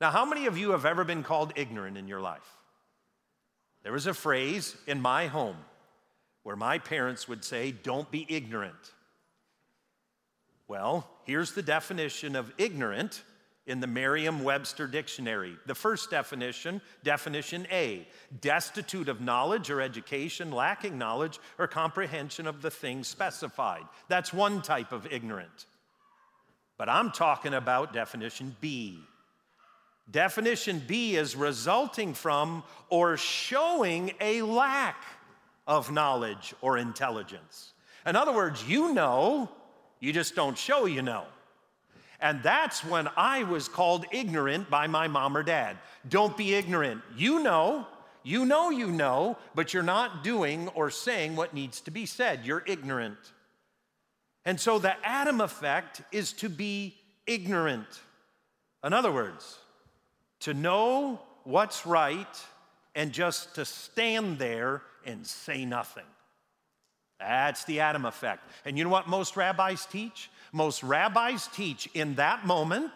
Now, 0.01 0.11
how 0.11 0.25
many 0.25 0.47
of 0.47 0.59
you 0.59 0.73
have 0.73 0.85
ever 0.85 1.05
been 1.05 1.23
called 1.23 1.53
ignorant 1.55 1.97
in 1.97 2.09
your 2.09 2.21
life? 2.21 2.57
There 3.85 3.93
was 3.93 4.09
a 4.09 4.13
phrase 4.13 4.75
in 4.89 5.01
my 5.01 5.29
home 5.29 5.59
where 6.43 6.57
my 6.57 6.79
parents 6.79 7.29
would 7.29 7.45
say, 7.45 7.71
Don't 7.71 8.11
be 8.11 8.27
ignorant. 8.29 8.95
Well, 10.67 11.09
here's 11.23 11.53
the 11.53 11.63
definition 11.63 12.35
of 12.35 12.53
ignorant 12.59 13.23
in 13.67 13.81
the 13.81 13.87
Merriam 13.87 14.43
Webster 14.43 14.87
Dictionary. 14.87 15.57
The 15.67 15.75
first 15.75 16.11
definition, 16.11 16.81
definition 17.05 17.67
A, 17.71 18.07
destitute 18.41 19.09
of 19.09 19.21
knowledge 19.21 19.71
or 19.71 19.81
education, 19.81 20.51
lacking 20.51 20.99
knowledge 20.99 21.39
or 21.59 21.67
comprehension 21.67 22.47
of 22.47 22.63
the 22.63 22.71
thing 22.71 23.05
specified. 23.05 23.85
That's 24.09 24.33
one 24.33 24.63
type 24.63 24.93
of 24.93 25.07
ignorant. 25.13 25.67
But 26.79 26.89
I'm 26.89 27.11
talking 27.11 27.55
about 27.55 27.93
definition 27.93 28.57
B. 28.61 28.99
Definition 30.11 30.83
B 30.87 31.15
is 31.15 31.37
resulting 31.37 32.15
from 32.15 32.65
or 32.89 33.17
showing 33.17 34.13
a 34.21 34.43
lack 34.43 35.05
of 35.67 35.93
knowledge 35.93 36.55
or 36.61 36.79
intelligence. 36.79 37.75
In 38.07 38.17
other 38.17 38.33
words, 38.33 38.67
you 38.67 38.93
know, 38.93 39.49
you 40.01 40.13
just 40.13 40.35
don't 40.35 40.59
show 40.59 40.87
you 40.87 41.03
know. 41.03 41.25
And 42.21 42.43
that's 42.43 42.85
when 42.85 43.09
I 43.17 43.45
was 43.45 43.69
called 43.69 44.05
ignorant 44.13 44.69
by 44.69 44.87
my 44.87 45.09
mom 45.09 45.37
or 45.37 45.43
dad. 45.43 45.79
Don't 46.09 46.37
be 46.37 46.55
ignorant. 46.55 47.01
You 47.17 47.41
know, 47.41 47.87
you 48.23 48.45
know, 48.45 48.71
you 48.71 48.89
know, 48.89 49.39
but 49.55 49.73
you're 49.73 49.83
not 49.83 50.23
doing 50.23 50.69
or 50.69 50.91
saying 50.91 51.37
what 51.37 51.55
needs 51.55 51.81
to 51.83 51.91
be 51.91 52.05
said. 52.05 52.45
You're 52.45 52.63
ignorant. 52.67 53.19
And 54.45 54.61
so 54.61 54.79
the 54.79 54.95
Adam 55.05 55.41
effect 55.41 56.03
is 56.13 56.33
to 56.35 56.49
be 56.49 56.95
ignorant. 57.27 57.87
In 58.85 58.93
other 58.93 59.13
words, 59.13 59.59
to 60.41 60.55
know 60.55 61.21
what's 61.45 61.87
right 61.87 62.45
and 62.95 63.13
just 63.13 63.55
to 63.55 63.65
stand 63.65 64.39
there 64.39 64.83
and 65.07 65.27
say 65.27 65.65
nothing. 65.65 66.05
That's 67.19 67.65
the 67.65 67.81
Adam 67.81 68.07
effect. 68.07 68.43
And 68.65 68.79
you 68.79 68.85
know 68.85 68.91
what 68.91 69.07
most 69.07 69.37
rabbis 69.37 69.87
teach? 69.87 70.31
Most 70.53 70.83
rabbis 70.83 71.49
teach 71.49 71.89
in 71.95 72.17
that 72.17 72.47
moment, 72.47 72.93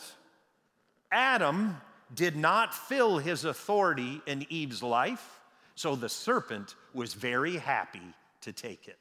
Adam 1.13 1.77
did 2.15 2.37
not 2.37 2.75
fill 2.75 3.19
his 3.19 3.45
authority 3.45 4.21
in 4.27 4.47
Eve's 4.51 4.83
life, 4.83 5.41
so 5.75 5.95
the 5.97 6.09
serpent 6.09 6.75
was 6.93 7.15
very 7.15 7.57
happy 7.57 8.15
to 8.43 8.53
take 8.53 8.89
it. 8.89 8.99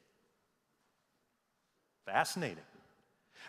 Fascinating. 2.05 2.63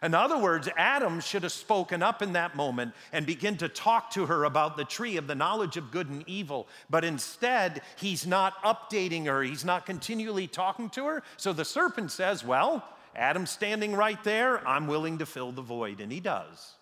In 0.03 0.13
other 0.13 0.37
words, 0.37 0.69
Adam 0.77 1.21
should 1.21 1.45
have 1.45 1.53
spoken 1.53 2.03
up 2.03 2.21
in 2.21 2.33
that 2.33 2.57
moment 2.57 2.93
and 3.13 3.25
begin 3.25 3.57
to 3.59 3.69
talk 3.69 4.11
to 4.13 4.27
her 4.27 4.45
about 4.45 4.77
the 4.77 4.85
tree 4.85 5.17
of 5.17 5.27
the 5.27 5.35
knowledge 5.35 5.77
of 5.77 5.91
good 5.91 6.09
and 6.09 6.25
evil. 6.27 6.67
But 6.91 7.05
instead, 7.05 7.81
he's 7.97 8.27
not 8.27 8.63
updating 8.63 9.27
her, 9.27 9.43
he's 9.43 9.65
not 9.65 9.87
continually 9.87 10.47
talking 10.47 10.91
to 10.91 11.07
her. 11.07 11.23
So 11.37 11.53
the 11.53 11.65
serpent 11.65 12.11
says, 12.11 12.45
Well, 12.45 12.87
Adam 13.17 13.47
standing 13.47 13.95
right 13.95 14.23
there, 14.25 14.67
I'm 14.67 14.87
willing 14.87 15.19
to 15.19 15.27
fill 15.27 15.53
the 15.53 15.63
void. 15.63 16.01
And 16.01 16.11
he 16.11 16.21
does. 16.21 16.75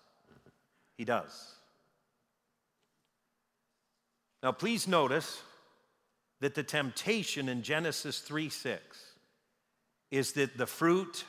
He 0.97 1.05
does. 1.05 1.53
Now, 4.41 4.51
please 4.51 4.87
notice 4.87 5.41
that 6.41 6.55
the 6.55 6.63
temptation 6.63 7.47
in 7.47 7.63
Genesis 7.63 8.19
3 8.19 8.49
6 8.49 8.81
is 10.11 10.33
that 10.33 10.57
the 10.57 10.67
fruit 10.67 11.25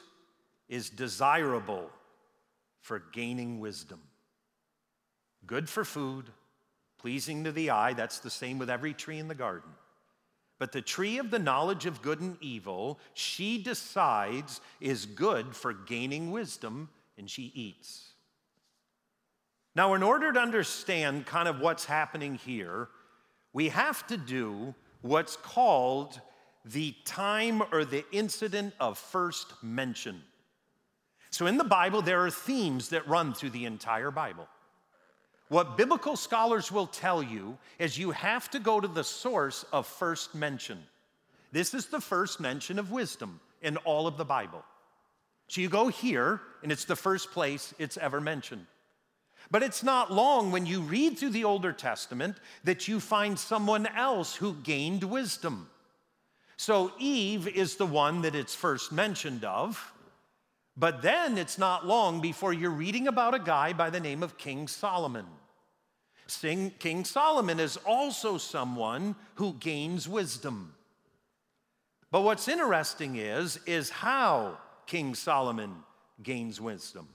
is 0.68 0.90
desirable 0.90 1.88
for 2.80 3.02
gaining 3.12 3.60
wisdom. 3.60 4.00
Good 5.46 5.68
for 5.68 5.84
food, 5.84 6.26
pleasing 6.98 7.44
to 7.44 7.52
the 7.52 7.70
eye. 7.70 7.92
That's 7.92 8.18
the 8.18 8.30
same 8.30 8.58
with 8.58 8.68
every 8.68 8.92
tree 8.92 9.18
in 9.18 9.28
the 9.28 9.34
garden. 9.34 9.70
But 10.58 10.72
the 10.72 10.82
tree 10.82 11.18
of 11.18 11.30
the 11.30 11.38
knowledge 11.38 11.86
of 11.86 12.02
good 12.02 12.20
and 12.20 12.36
evil, 12.40 13.00
she 13.12 13.62
decides 13.62 14.60
is 14.80 15.06
good 15.06 15.54
for 15.54 15.72
gaining 15.72 16.30
wisdom, 16.30 16.88
and 17.18 17.28
she 17.28 17.50
eats. 17.54 18.12
Now, 19.74 19.94
in 19.94 20.02
order 20.02 20.32
to 20.32 20.38
understand 20.38 21.26
kind 21.26 21.48
of 21.48 21.60
what's 21.60 21.84
happening 21.84 22.36
here, 22.36 22.88
we 23.52 23.68
have 23.70 24.06
to 24.06 24.16
do 24.16 24.74
what's 25.00 25.36
called 25.36 26.20
the 26.64 26.94
time 27.04 27.62
or 27.72 27.84
the 27.84 28.04
incident 28.12 28.74
of 28.78 28.96
first 28.98 29.52
mention. 29.62 30.22
So, 31.30 31.46
in 31.46 31.58
the 31.58 31.64
Bible, 31.64 32.00
there 32.00 32.24
are 32.24 32.30
themes 32.30 32.90
that 32.90 33.08
run 33.08 33.34
through 33.34 33.50
the 33.50 33.64
entire 33.64 34.12
Bible. 34.12 34.48
What 35.48 35.76
biblical 35.76 36.16
scholars 36.16 36.72
will 36.72 36.86
tell 36.86 37.22
you 37.22 37.58
is 37.78 37.98
you 37.98 38.12
have 38.12 38.50
to 38.50 38.58
go 38.58 38.80
to 38.80 38.88
the 38.88 39.04
source 39.04 39.64
of 39.72 39.86
first 39.86 40.34
mention. 40.34 40.82
This 41.52 41.74
is 41.74 41.86
the 41.86 42.00
first 42.00 42.40
mention 42.40 42.78
of 42.78 42.90
wisdom 42.90 43.40
in 43.62 43.76
all 43.78 44.06
of 44.06 44.16
the 44.16 44.24
Bible. 44.24 44.64
So 45.48 45.60
you 45.60 45.68
go 45.68 45.88
here, 45.88 46.40
and 46.62 46.72
it's 46.72 46.86
the 46.86 46.96
first 46.96 47.30
place 47.30 47.74
it's 47.78 47.98
ever 47.98 48.20
mentioned. 48.20 48.66
But 49.50 49.62
it's 49.62 49.82
not 49.82 50.12
long 50.12 50.50
when 50.50 50.66
you 50.66 50.80
read 50.80 51.18
through 51.18 51.30
the 51.30 51.44
Older 51.44 51.72
Testament 51.72 52.38
that 52.64 52.88
you 52.88 52.98
find 52.98 53.38
someone 53.38 53.86
else 53.86 54.34
who 54.34 54.54
gained 54.54 55.04
wisdom. 55.04 55.68
So 56.56 56.92
Eve 56.98 57.46
is 57.46 57.76
the 57.76 57.86
one 57.86 58.22
that 58.22 58.34
it's 58.34 58.54
first 58.54 58.90
mentioned 58.90 59.44
of. 59.44 59.92
But 60.76 61.02
then 61.02 61.38
it's 61.38 61.58
not 61.58 61.86
long 61.86 62.20
before 62.20 62.52
you're 62.52 62.70
reading 62.70 63.06
about 63.06 63.34
a 63.34 63.38
guy 63.38 63.72
by 63.72 63.90
the 63.90 64.00
name 64.00 64.22
of 64.22 64.36
King 64.36 64.66
Solomon. 64.66 65.26
King 66.78 67.04
Solomon 67.04 67.60
is 67.60 67.76
also 67.86 68.38
someone 68.38 69.14
who 69.36 69.54
gains 69.54 70.08
wisdom. 70.08 70.74
But 72.10 72.22
what's 72.22 72.48
interesting 72.48 73.16
is, 73.16 73.58
is 73.66 73.90
how 73.90 74.58
King 74.86 75.14
Solomon 75.14 75.74
gains 76.22 76.60
wisdom. 76.60 77.08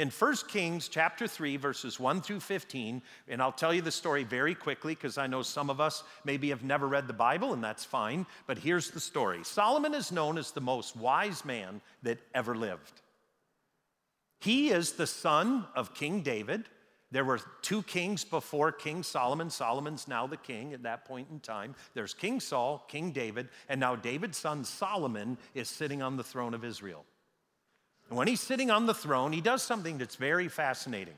In 0.00 0.08
1 0.08 0.34
Kings 0.48 0.88
chapter 0.88 1.26
3, 1.28 1.58
verses 1.58 2.00
1 2.00 2.22
through 2.22 2.40
15, 2.40 3.02
and 3.28 3.42
I'll 3.42 3.52
tell 3.52 3.74
you 3.74 3.82
the 3.82 3.90
story 3.90 4.24
very 4.24 4.54
quickly 4.54 4.94
because 4.94 5.18
I 5.18 5.26
know 5.26 5.42
some 5.42 5.68
of 5.68 5.78
us 5.78 6.04
maybe 6.24 6.48
have 6.48 6.64
never 6.64 6.88
read 6.88 7.06
the 7.06 7.12
Bible, 7.12 7.52
and 7.52 7.62
that's 7.62 7.84
fine, 7.84 8.24
but 8.46 8.56
here's 8.56 8.90
the 8.90 8.98
story 8.98 9.44
Solomon 9.44 9.92
is 9.92 10.10
known 10.10 10.38
as 10.38 10.52
the 10.52 10.60
most 10.62 10.96
wise 10.96 11.44
man 11.44 11.82
that 12.02 12.16
ever 12.34 12.54
lived. 12.54 13.02
He 14.40 14.70
is 14.70 14.92
the 14.92 15.06
son 15.06 15.66
of 15.76 15.94
King 15.94 16.22
David, 16.22 16.64
There 17.10 17.24
were 17.26 17.40
two 17.60 17.82
kings 17.82 18.24
before 18.24 18.72
King 18.72 19.02
Solomon. 19.02 19.50
Solomon's 19.50 20.08
now 20.08 20.26
the 20.26 20.38
king 20.38 20.72
at 20.72 20.84
that 20.84 21.04
point 21.04 21.28
in 21.30 21.40
time. 21.40 21.74
There's 21.92 22.14
King 22.14 22.40
Saul, 22.40 22.84
King 22.88 23.10
David, 23.10 23.48
and 23.68 23.78
now 23.78 23.96
David's 23.96 24.38
son 24.38 24.64
Solomon 24.64 25.36
is 25.54 25.68
sitting 25.68 26.00
on 26.00 26.16
the 26.16 26.24
throne 26.24 26.54
of 26.54 26.64
Israel. 26.64 27.04
And 28.10 28.18
when 28.18 28.28
he's 28.28 28.40
sitting 28.40 28.70
on 28.70 28.86
the 28.86 28.94
throne, 28.94 29.32
he 29.32 29.40
does 29.40 29.62
something 29.62 29.96
that's 29.96 30.16
very 30.16 30.48
fascinating. 30.48 31.14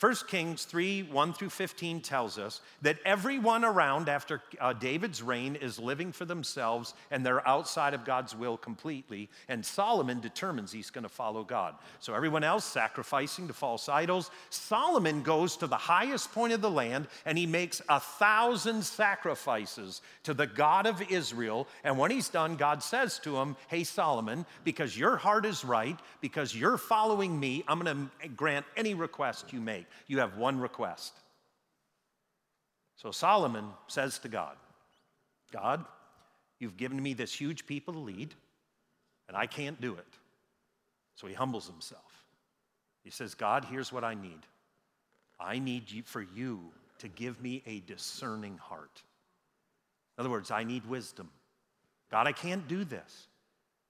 1 0.00 0.14
Kings 0.26 0.64
3 0.64 1.04
1 1.04 1.32
through 1.34 1.50
15 1.50 2.00
tells 2.00 2.36
us 2.36 2.60
that 2.82 2.98
everyone 3.04 3.64
around 3.64 4.08
after 4.08 4.42
uh, 4.60 4.72
David's 4.72 5.22
reign 5.22 5.54
is 5.54 5.78
living 5.78 6.10
for 6.10 6.24
themselves 6.24 6.94
and 7.12 7.24
they're 7.24 7.46
outside 7.46 7.94
of 7.94 8.04
God's 8.04 8.34
will 8.34 8.56
completely. 8.56 9.28
And 9.48 9.64
Solomon 9.64 10.20
determines 10.20 10.72
he's 10.72 10.90
going 10.90 11.04
to 11.04 11.08
follow 11.08 11.44
God. 11.44 11.76
So 12.00 12.12
everyone 12.12 12.42
else 12.42 12.64
sacrificing 12.64 13.46
to 13.46 13.54
false 13.54 13.88
idols. 13.88 14.32
Solomon 14.50 15.22
goes 15.22 15.56
to 15.58 15.68
the 15.68 15.76
highest 15.76 16.32
point 16.32 16.52
of 16.52 16.60
the 16.60 16.70
land 16.70 17.06
and 17.24 17.38
he 17.38 17.46
makes 17.46 17.80
a 17.88 18.00
thousand 18.00 18.82
sacrifices 18.82 20.02
to 20.24 20.34
the 20.34 20.48
God 20.48 20.86
of 20.86 21.02
Israel. 21.10 21.68
And 21.84 21.98
when 21.98 22.10
he's 22.10 22.28
done, 22.28 22.56
God 22.56 22.82
says 22.82 23.20
to 23.20 23.36
him, 23.36 23.56
Hey, 23.68 23.84
Solomon, 23.84 24.44
because 24.64 24.98
your 24.98 25.16
heart 25.16 25.46
is 25.46 25.64
right, 25.64 25.98
because 26.20 26.54
you're 26.54 26.78
following 26.78 27.38
me, 27.38 27.62
I'm 27.68 27.80
going 27.80 28.10
to 28.22 28.28
grant 28.28 28.66
any 28.76 28.94
request 28.94 29.52
you 29.52 29.60
make 29.60 29.83
you 30.06 30.20
have 30.20 30.36
one 30.36 30.58
request. 30.60 31.12
So 32.96 33.10
Solomon 33.10 33.66
says 33.86 34.18
to 34.20 34.28
God, 34.28 34.56
God, 35.52 35.84
you've 36.58 36.76
given 36.76 37.02
me 37.02 37.14
this 37.14 37.32
huge 37.34 37.66
people 37.66 37.94
to 37.94 38.00
lead, 38.00 38.34
and 39.28 39.36
I 39.36 39.46
can't 39.46 39.80
do 39.80 39.94
it. 39.94 40.06
So 41.16 41.26
he 41.26 41.34
humbles 41.34 41.66
himself. 41.66 42.24
He 43.02 43.10
says, 43.10 43.34
God, 43.34 43.66
here's 43.70 43.92
what 43.92 44.04
I 44.04 44.14
need. 44.14 44.40
I 45.38 45.58
need 45.58 45.90
you, 45.90 46.02
for 46.02 46.22
you 46.22 46.60
to 46.98 47.08
give 47.08 47.40
me 47.42 47.62
a 47.66 47.80
discerning 47.80 48.56
heart. 48.58 49.02
In 50.16 50.22
other 50.22 50.30
words, 50.30 50.50
I 50.50 50.64
need 50.64 50.86
wisdom. 50.86 51.28
God, 52.10 52.26
I 52.26 52.32
can't 52.32 52.66
do 52.68 52.84
this. 52.84 53.26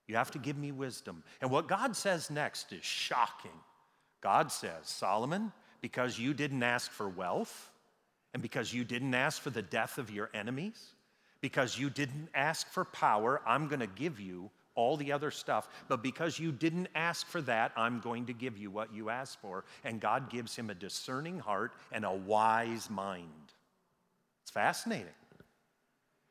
You 0.06 0.16
have 0.16 0.30
to 0.32 0.38
give 0.38 0.56
me 0.56 0.72
wisdom. 0.72 1.22
And 1.40 1.50
what 1.50 1.68
God 1.68 1.96
says 1.96 2.30
next 2.30 2.72
is 2.72 2.84
shocking. 2.84 3.50
God 4.20 4.50
says, 4.50 4.82
Solomon, 4.82 5.52
because 5.84 6.18
you 6.18 6.32
didn't 6.32 6.62
ask 6.62 6.90
for 6.90 7.10
wealth, 7.10 7.70
and 8.32 8.42
because 8.42 8.72
you 8.72 8.84
didn't 8.84 9.12
ask 9.12 9.42
for 9.42 9.50
the 9.50 9.60
death 9.60 9.98
of 9.98 10.10
your 10.10 10.30
enemies, 10.32 10.94
because 11.42 11.78
you 11.78 11.90
didn't 11.90 12.30
ask 12.34 12.66
for 12.70 12.86
power, 12.86 13.42
I'm 13.46 13.68
going 13.68 13.80
to 13.80 13.86
give 13.86 14.18
you 14.18 14.50
all 14.74 14.96
the 14.96 15.12
other 15.12 15.30
stuff. 15.30 15.68
But 15.88 16.02
because 16.02 16.38
you 16.38 16.52
didn't 16.52 16.88
ask 16.94 17.26
for 17.26 17.42
that, 17.42 17.72
I'm 17.76 18.00
going 18.00 18.24
to 18.24 18.32
give 18.32 18.56
you 18.56 18.70
what 18.70 18.94
you 18.94 19.10
asked 19.10 19.42
for. 19.42 19.66
And 19.84 20.00
God 20.00 20.30
gives 20.30 20.56
him 20.56 20.70
a 20.70 20.74
discerning 20.74 21.38
heart 21.38 21.72
and 21.92 22.06
a 22.06 22.14
wise 22.14 22.88
mind. 22.88 23.52
It's 24.42 24.52
fascinating. 24.52 25.12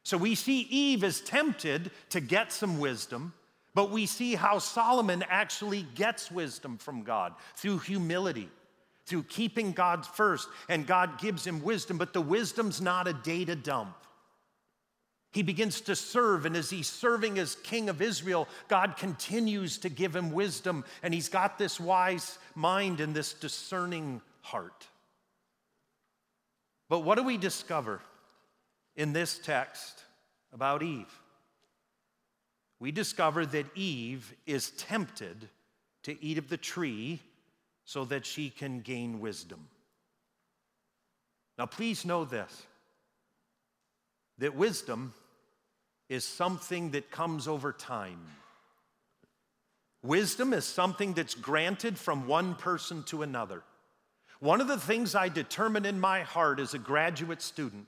So 0.02 0.18
we 0.18 0.34
see 0.34 0.62
Eve 0.62 1.04
is 1.04 1.22
tempted 1.22 1.92
to 2.10 2.20
get 2.20 2.52
some 2.52 2.80
wisdom, 2.80 3.36
but 3.76 3.92
we 3.92 4.08
see 4.08 4.34
how 4.34 4.58
Solomon 4.58 5.24
actually 5.30 5.86
gets 5.94 6.32
wisdom 6.32 6.80
from 6.80 7.04
God 7.04 7.36
through 7.56 7.78
humility 7.78 8.50
through 9.06 9.24
keeping 9.24 9.74
God 9.74 10.06
first, 10.06 10.48
and 10.70 10.88
God 10.88 11.20
gives 11.20 11.46
him 11.46 11.62
wisdom, 11.62 11.98
but 11.98 12.14
the 12.14 12.22
wisdom's 12.22 12.82
not 12.82 13.08
a 13.08 13.14
data 13.14 13.56
dump. 13.56 13.96
He 15.32 15.42
begins 15.42 15.82
to 15.82 15.96
serve, 15.96 16.46
and 16.46 16.56
as 16.56 16.70
he's 16.70 16.88
serving 16.88 17.40
as 17.40 17.56
king 17.56 17.90
of 17.90 18.02
Israel, 18.02 18.48
God 18.68 18.98
continues 18.98 19.80
to 19.80 19.90
give 19.90 20.16
him 20.16 20.32
wisdom, 20.32 20.86
and 21.02 21.14
he's 21.14 21.28
got 21.28 21.58
this 21.58 21.80
wise 21.80 22.38
mind 22.54 23.00
and 23.00 23.16
this 23.16 23.34
discerning 23.34 24.22
heart. 24.42 24.88
But 26.88 27.00
what 27.00 27.18
do 27.18 27.24
we 27.24 27.38
discover 27.38 28.00
in 28.96 29.12
this 29.12 29.40
text 29.40 30.04
about 30.54 30.84
Eve? 30.84 31.12
We 32.80 32.92
discover 32.92 33.46
that 33.48 33.76
Eve 33.76 34.36
is 34.46 34.70
tempted 34.72 35.50
to 36.04 36.24
eat 36.24 36.38
of 36.38 36.50
the 36.50 36.58
tree 36.58 37.22
so 37.86 38.06
that 38.06 38.26
she 38.26 38.50
can 38.50 38.82
gain 38.82 39.19
wisdom. 39.19 39.67
Now, 41.58 41.65
please 41.65 42.06
know 42.06 42.26
this 42.26 42.65
that 44.39 44.56
wisdom 44.56 45.13
is 46.10 46.26
something 46.26 46.91
that 46.91 47.12
comes 47.12 47.48
over 47.48 47.72
time. 47.72 48.19
Wisdom 50.02 50.52
is 50.52 50.65
something 50.65 51.13
that's 51.13 51.36
granted 51.36 51.98
from 51.98 52.28
one 52.28 52.56
person 52.56 53.04
to 53.04 53.22
another. 53.22 53.63
One 54.39 54.60
of 54.60 54.67
the 54.67 54.80
things 54.80 55.15
I 55.15 55.30
determined 55.30 55.86
in 55.86 56.00
my 56.00 56.22
heart 56.22 56.60
as 56.60 56.74
a 56.74 56.80
graduate 56.80 57.41
student 57.41 57.88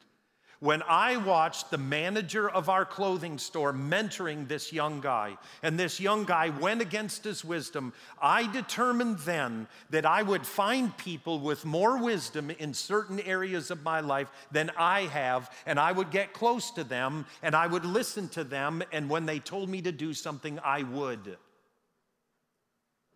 when 0.66 0.82
I 0.88 1.18
watched 1.18 1.70
the 1.70 1.78
manager 1.78 2.50
of 2.50 2.70
our 2.70 2.86
clothing 2.86 3.38
store 3.38 3.72
mentoring 3.72 4.48
this 4.48 4.74
young 4.74 5.00
guy, 5.00 5.38
and 5.62 5.80
this 5.80 6.00
young 6.00 6.26
guy 6.26 6.50
went 6.50 6.82
against 6.82 7.24
his 7.24 7.46
wisdom, 7.46 7.94
I 8.20 8.52
determined 8.52 9.20
then 9.20 9.68
that 9.92 10.08
I 10.08 10.24
would 10.24 10.44
find 10.44 10.98
people 10.98 11.40
with 11.40 11.66
more 11.66 12.02
wisdom 12.02 12.50
in 12.50 12.74
certain 12.74 13.20
areas 13.20 13.70
of 13.70 13.84
my 13.84 14.00
life 14.00 14.32
than 14.52 14.72
I 14.76 15.02
have, 15.02 15.52
and 15.68 15.80
I 15.80 15.92
would 15.92 16.10
get 16.10 16.34
close 16.34 16.72
to 16.72 16.84
them 16.84 17.28
and 17.44 17.56
I 17.56 17.68
would 17.68 17.86
listen 17.86 18.28
to 18.30 18.44
them, 18.44 18.82
and 18.92 19.08
when 19.08 19.28
they 19.28 19.38
told 19.38 19.70
me 19.70 19.84
to 19.84 19.92
do 19.92 20.16
something, 20.16 20.58
I 20.66 20.82
would. 20.82 21.38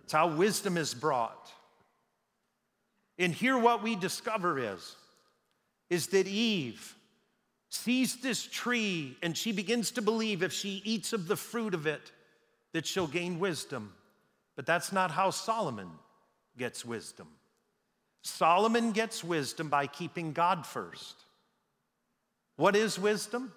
It's 0.04 0.14
how 0.14 0.36
wisdom 0.36 0.78
is 0.78 0.94
brought. 0.94 1.52
And 3.18 3.34
here, 3.34 3.58
what 3.58 3.82
we 3.82 3.96
discover 3.96 4.60
is, 4.60 4.96
is 5.90 6.10
that 6.10 6.28
Eve, 6.28 6.96
sees 7.70 8.18
this 8.18 8.46
tree 8.46 9.18
and 9.22 9.38
she 9.38 9.52
begins 9.52 9.92
to 9.92 10.02
believe 10.02 10.44
if 10.44 10.52
she 10.52 10.82
eats 10.84 11.14
of 11.14 11.28
the 11.28 11.36
fruit 11.36 11.74
of 11.74 11.88
it 11.88 12.12
that 12.74 12.86
she'll 12.86 13.08
gain 13.08 13.40
wisdom. 13.40 13.94
But 14.56 14.66
that's 14.66 14.92
not 14.92 15.12
how 15.12 15.30
Solomon 15.30 15.90
gets 16.58 16.84
wisdom. 16.84 17.28
Solomon 18.22 18.92
gets 18.92 19.24
wisdom 19.24 19.70
by 19.70 19.88
keeping 19.88 20.34
God 20.34 20.66
first. 20.66 21.16
What 22.58 22.76
is 22.76 23.00
wisdom? 23.00 23.54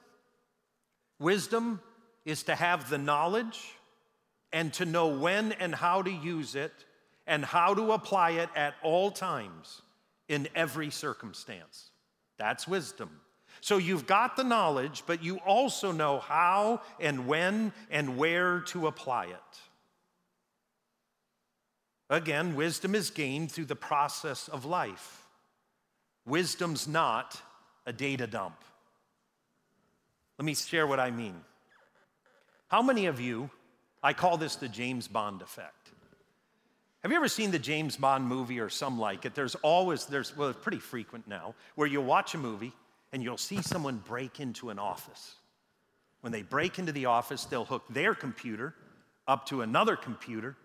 Wisdom 1.19 1.81
is 2.25 2.45
to 2.45 2.55
have 2.55 2.89
the 2.89 2.99
knowledge 2.99 3.75
and 4.53 4.73
to 4.75 4.85
know 4.85 5.09
when 5.09 5.53
and 5.53 5.75
how 5.75 6.03
to 6.03 6.11
use 6.11 6.55
it 6.55 6.73
and 7.27 7.45
how 7.45 7.75
to 7.75 7.93
apply 7.93 8.33
it 8.33 8.49
at 8.55 8.75
all 8.83 9.11
times 9.11 9.83
in 10.29 10.49
every 10.55 10.91
circumstance. 10.91 11.91
That's 12.39 12.69
wisdom. 12.69 13.11
So 13.63 13.77
you've 13.77 14.09
got 14.09 14.35
the 14.35 14.43
knowledge, 14.43 15.05
but 15.07 15.23
you 15.23 15.37
also 15.37 15.93
know 15.93 16.19
how 16.19 16.83
and 16.99 17.29
when 17.29 17.73
and 17.93 18.19
where 18.19 18.61
to 18.63 18.89
apply 18.89 19.27
it. 19.27 19.61
Again, 22.11 22.57
wisdom 22.57 22.97
is 22.97 23.11
gained 23.11 23.53
through 23.53 23.67
the 23.67 23.77
process 23.77 24.49
of 24.49 24.65
life. 24.65 25.25
Wisdom's 26.27 26.89
not 26.89 27.41
a 27.87 27.93
data 27.93 28.27
dump. 28.27 28.57
Let 30.41 30.45
me 30.45 30.55
share 30.55 30.89
what 30.89 30.99
I 30.99 31.13
mean. 31.13 31.37
How 32.67 32.83
many 32.83 33.07
of 33.07 33.21
you, 33.21 33.49
I 34.03 34.13
call 34.13 34.39
this 34.39 34.57
the 34.57 34.69
James 34.69 35.07
Bond 35.07 35.41
effect. 35.41 35.93
Have 37.05 37.13
you 37.13 37.17
ever 37.17 37.29
seen 37.29 37.53
the 37.53 37.61
James 37.61 37.97
Bond 37.97 38.27
movie 38.27 38.59
or 38.59 38.69
some 38.69 38.99
like 38.99 39.25
it? 39.25 39.37
There's 39.37 39.55
always, 39.57 40.07
there's, 40.07 40.37
well, 40.37 40.49
it's 40.49 40.59
pretty 40.61 40.81
frequent 40.81 41.29
now, 41.29 41.55
where 41.77 41.87
you 41.87 42.01
watch 42.01 42.35
a 42.35 42.39
movie 42.39 42.73
and 43.13 43.23
you'll 43.23 43.37
see 43.37 43.61
someone 43.63 44.03
break 44.07 44.41
into 44.41 44.71
an 44.71 44.79
office. 44.79 45.35
When 46.21 46.33
they 46.33 46.43
break 46.43 46.79
into 46.79 46.93
the 46.93 47.07
office, 47.07 47.45
they'll 47.45 47.65
hook 47.65 47.85
their 47.91 48.15
computer 48.15 48.75
up 49.27 49.47
to 49.47 49.63
another 49.63 49.97
computer. 49.97 50.57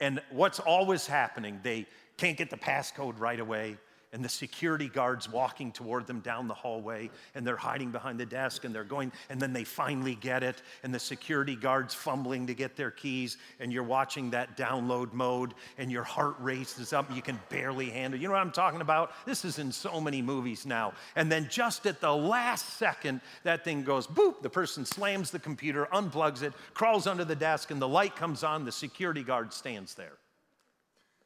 And 0.00 0.22
what's 0.30 0.60
always 0.60 1.06
happening? 1.06 1.60
They 1.62 1.86
can't 2.16 2.38
get 2.38 2.50
the 2.50 2.56
passcode 2.56 3.18
right 3.18 3.38
away 3.38 3.76
and 4.12 4.24
the 4.24 4.28
security 4.28 4.88
guards 4.88 5.28
walking 5.28 5.70
toward 5.70 6.06
them 6.06 6.20
down 6.20 6.48
the 6.48 6.54
hallway, 6.54 7.08
and 7.34 7.46
they're 7.46 7.56
hiding 7.56 7.90
behind 7.90 8.18
the 8.18 8.26
desk, 8.26 8.64
and 8.64 8.74
they're 8.74 8.82
going, 8.82 9.12
and 9.28 9.40
then 9.40 9.52
they 9.52 9.62
finally 9.62 10.16
get 10.16 10.42
it, 10.42 10.62
and 10.82 10.92
the 10.92 10.98
security 10.98 11.54
guards 11.54 11.94
fumbling 11.94 12.46
to 12.48 12.54
get 12.54 12.76
their 12.76 12.90
keys, 12.90 13.36
and 13.60 13.72
you're 13.72 13.84
watching 13.84 14.30
that 14.30 14.56
download 14.56 15.12
mode, 15.12 15.54
and 15.78 15.92
your 15.92 16.02
heart 16.02 16.34
races 16.40 16.92
up, 16.92 17.14
you 17.14 17.22
can 17.22 17.38
barely 17.48 17.88
handle. 17.90 18.18
You 18.18 18.26
know 18.26 18.34
what 18.34 18.40
I'm 18.40 18.50
talking 18.50 18.80
about? 18.80 19.12
This 19.26 19.44
is 19.44 19.58
in 19.58 19.70
so 19.70 20.00
many 20.00 20.22
movies 20.22 20.66
now. 20.66 20.92
And 21.14 21.30
then 21.30 21.46
just 21.48 21.86
at 21.86 22.00
the 22.00 22.14
last 22.14 22.78
second, 22.78 23.20
that 23.44 23.64
thing 23.64 23.84
goes 23.84 24.06
boop. 24.06 24.42
The 24.42 24.50
person 24.50 24.84
slams 24.84 25.30
the 25.30 25.38
computer, 25.38 25.86
unplugs 25.92 26.42
it, 26.42 26.52
crawls 26.74 27.06
under 27.06 27.24
the 27.24 27.36
desk, 27.36 27.70
and 27.70 27.80
the 27.80 27.88
light 27.88 28.16
comes 28.16 28.42
on. 28.42 28.64
The 28.64 28.72
security 28.72 29.22
guard 29.22 29.52
stands 29.52 29.94
there. 29.94 30.18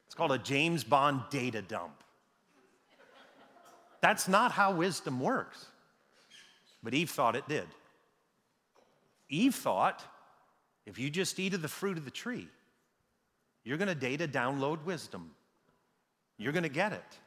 It's 0.05 0.13
called 0.15 0.31
a 0.31 0.37
James 0.37 0.83
Bond 0.83 1.23
data 1.31 1.61
dump. 1.61 2.04
That's 4.05 4.27
not 4.27 4.51
how 4.51 4.71
wisdom 4.71 5.19
works. 5.19 5.65
But 6.83 6.93
Eve 6.93 7.09
thought 7.09 7.35
it 7.35 7.47
did. 7.47 7.65
Eve 9.29 9.55
thought 9.55 10.05
if 10.85 10.99
you 10.99 11.09
just 11.09 11.39
eat 11.39 11.55
of 11.55 11.63
the 11.63 11.67
fruit 11.67 11.97
of 11.97 12.05
the 12.05 12.11
tree, 12.11 12.47
you're 13.63 13.79
going 13.79 13.87
to 13.87 13.95
data 13.95 14.27
download 14.27 14.83
wisdom. 14.83 15.31
You're 16.37 16.51
going 16.51 16.61
to 16.61 16.69
get 16.69 16.93
it. 16.93 17.17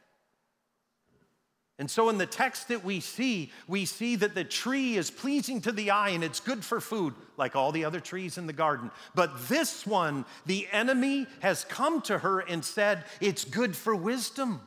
And 1.79 1.91
so, 1.91 2.07
in 2.07 2.17
the 2.17 2.25
text 2.25 2.69
that 2.69 2.85
we 2.85 3.01
see, 3.01 3.51
we 3.67 3.83
see 3.83 4.15
that 4.15 4.33
the 4.33 4.45
tree 4.45 4.95
is 4.95 5.11
pleasing 5.11 5.59
to 5.63 5.73
the 5.73 5.91
eye 5.91 6.11
and 6.11 6.23
it's 6.23 6.39
good 6.39 6.63
for 6.63 6.79
food, 6.79 7.13
like 7.35 7.57
all 7.57 7.73
the 7.73 7.83
other 7.83 7.99
trees 7.99 8.37
in 8.37 8.47
the 8.47 8.53
garden. 8.53 8.89
But 9.15 9.49
this 9.49 9.85
one, 9.85 10.23
the 10.45 10.65
enemy 10.71 11.27
has 11.41 11.65
come 11.65 12.01
to 12.03 12.19
her 12.19 12.39
and 12.39 12.63
said, 12.63 13.03
It's 13.19 13.43
good 13.43 13.75
for 13.75 13.93
wisdom. 13.93 14.61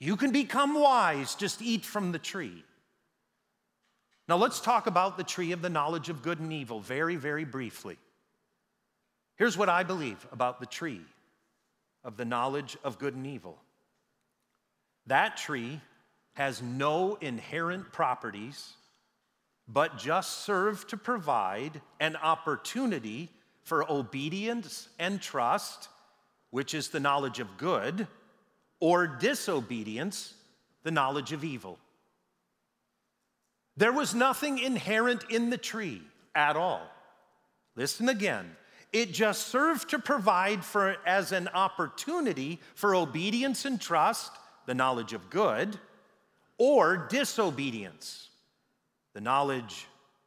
You 0.00 0.16
can 0.16 0.30
become 0.30 0.74
wise, 0.74 1.34
just 1.34 1.60
eat 1.60 1.84
from 1.84 2.12
the 2.12 2.18
tree. 2.18 2.64
Now, 4.28 4.36
let's 4.36 4.60
talk 4.60 4.86
about 4.86 5.16
the 5.16 5.24
tree 5.24 5.52
of 5.52 5.62
the 5.62 5.70
knowledge 5.70 6.08
of 6.08 6.22
good 6.22 6.38
and 6.38 6.52
evil 6.52 6.80
very, 6.80 7.16
very 7.16 7.44
briefly. 7.44 7.96
Here's 9.36 9.56
what 9.56 9.68
I 9.68 9.82
believe 9.82 10.26
about 10.32 10.60
the 10.60 10.66
tree 10.66 11.00
of 12.04 12.16
the 12.16 12.24
knowledge 12.24 12.76
of 12.84 12.98
good 12.98 13.14
and 13.14 13.26
evil 13.26 13.58
that 15.08 15.38
tree 15.38 15.80
has 16.34 16.62
no 16.62 17.16
inherent 17.16 17.92
properties, 17.92 18.74
but 19.66 19.98
just 19.98 20.44
serve 20.44 20.86
to 20.88 20.96
provide 20.96 21.80
an 21.98 22.14
opportunity 22.16 23.30
for 23.62 23.90
obedience 23.90 24.88
and 24.98 25.20
trust, 25.20 25.88
which 26.50 26.74
is 26.74 26.90
the 26.90 27.00
knowledge 27.00 27.40
of 27.40 27.56
good, 27.56 28.06
or 28.80 29.06
disobedience, 29.06 30.34
the 30.82 30.90
knowledge 30.90 31.32
of 31.32 31.44
evil. 31.44 31.78
There 33.76 33.92
was 33.92 34.14
nothing 34.14 34.58
inherent 34.58 35.24
in 35.30 35.50
the 35.50 35.58
tree 35.58 36.02
at 36.34 36.56
all. 36.56 36.82
Listen 37.76 38.08
again. 38.08 38.56
It 38.92 39.12
just 39.12 39.48
served 39.48 39.90
to 39.90 39.98
provide 39.98 40.64
for 40.64 40.96
as 41.06 41.32
an 41.32 41.48
opportunity 41.48 42.58
for 42.74 42.94
obedience 42.94 43.64
and 43.64 43.80
trust, 43.80 44.32
the 44.66 44.74
knowledge 44.74 45.12
of 45.12 45.30
good, 45.30 45.78
or 46.56 46.96
disobedience, 47.08 48.28
the 49.12 49.20
knowledge 49.20 49.86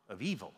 of 0.10 0.22
evil. 0.22 0.54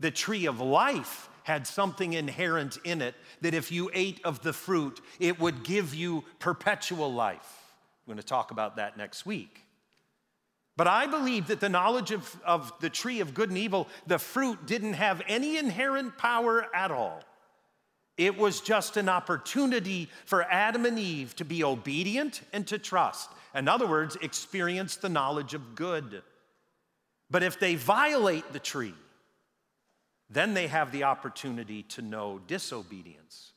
The 0.00 0.10
tree 0.10 0.46
of 0.46 0.60
life 0.60 1.28
had 1.48 1.66
something 1.66 2.12
inherent 2.12 2.76
in 2.84 3.00
it 3.00 3.14
that 3.40 3.54
if 3.54 3.72
you 3.72 3.90
ate 3.94 4.20
of 4.22 4.42
the 4.42 4.52
fruit, 4.52 5.00
it 5.18 5.40
would 5.40 5.64
give 5.64 5.94
you 5.94 6.22
perpetual 6.38 7.10
life. 7.10 7.64
We're 8.06 8.12
going 8.12 8.22
to 8.22 8.28
talk 8.28 8.50
about 8.50 8.76
that 8.76 8.98
next 8.98 9.24
week. 9.24 9.64
But 10.76 10.86
I 10.86 11.06
believe 11.06 11.46
that 11.46 11.58
the 11.58 11.70
knowledge 11.70 12.10
of, 12.10 12.40
of 12.44 12.70
the 12.80 12.90
tree 12.90 13.20
of 13.20 13.32
good 13.32 13.48
and 13.48 13.56
evil, 13.56 13.88
the 14.06 14.18
fruit 14.18 14.66
didn't 14.66 14.92
have 14.92 15.22
any 15.26 15.56
inherent 15.56 16.18
power 16.18 16.66
at 16.74 16.90
all. 16.90 17.22
It 18.18 18.36
was 18.36 18.60
just 18.60 18.98
an 18.98 19.08
opportunity 19.08 20.10
for 20.26 20.42
Adam 20.44 20.84
and 20.84 20.98
Eve 20.98 21.34
to 21.36 21.46
be 21.46 21.64
obedient 21.64 22.42
and 22.52 22.66
to 22.66 22.78
trust. 22.78 23.30
In 23.54 23.68
other 23.68 23.86
words, 23.86 24.18
experience 24.20 24.96
the 24.96 25.08
knowledge 25.08 25.54
of 25.54 25.74
good. 25.74 26.22
But 27.30 27.42
if 27.42 27.58
they 27.58 27.74
violate 27.74 28.52
the 28.52 28.58
tree, 28.58 28.94
then 30.30 30.54
they 30.54 30.66
have 30.66 30.92
the 30.92 31.04
opportunity 31.04 31.82
to 31.84 32.02
know 32.02 32.40
disobedience, 32.46 33.52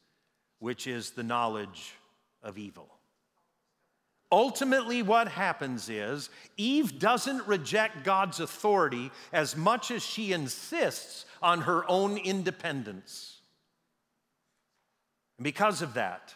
which 0.60 0.88
is 0.88 1.12
the 1.12 1.24
knowledge 1.24 1.94
of 2.42 2.58
evil. 2.58 2.88
Ultimately, 4.32 5.04
what 5.04 5.28
happens 5.28 5.90
is 5.90 6.30
Eve 6.56 7.00
doesn't 7.00 7.46
reject 7.48 8.06
God's 8.06 8.40
authority 8.40 9.12
as 9.34 9.58
much 9.58 9.92
as 9.92 10.02
she 10.04 10.32
insists 10.32 11.26
on 11.42 11.62
her 11.62 11.84
own 11.90 12.18
independence. 12.18 13.42
And 15.38 15.44
because 15.44 15.82
of 15.82 15.96
that, 15.96 16.34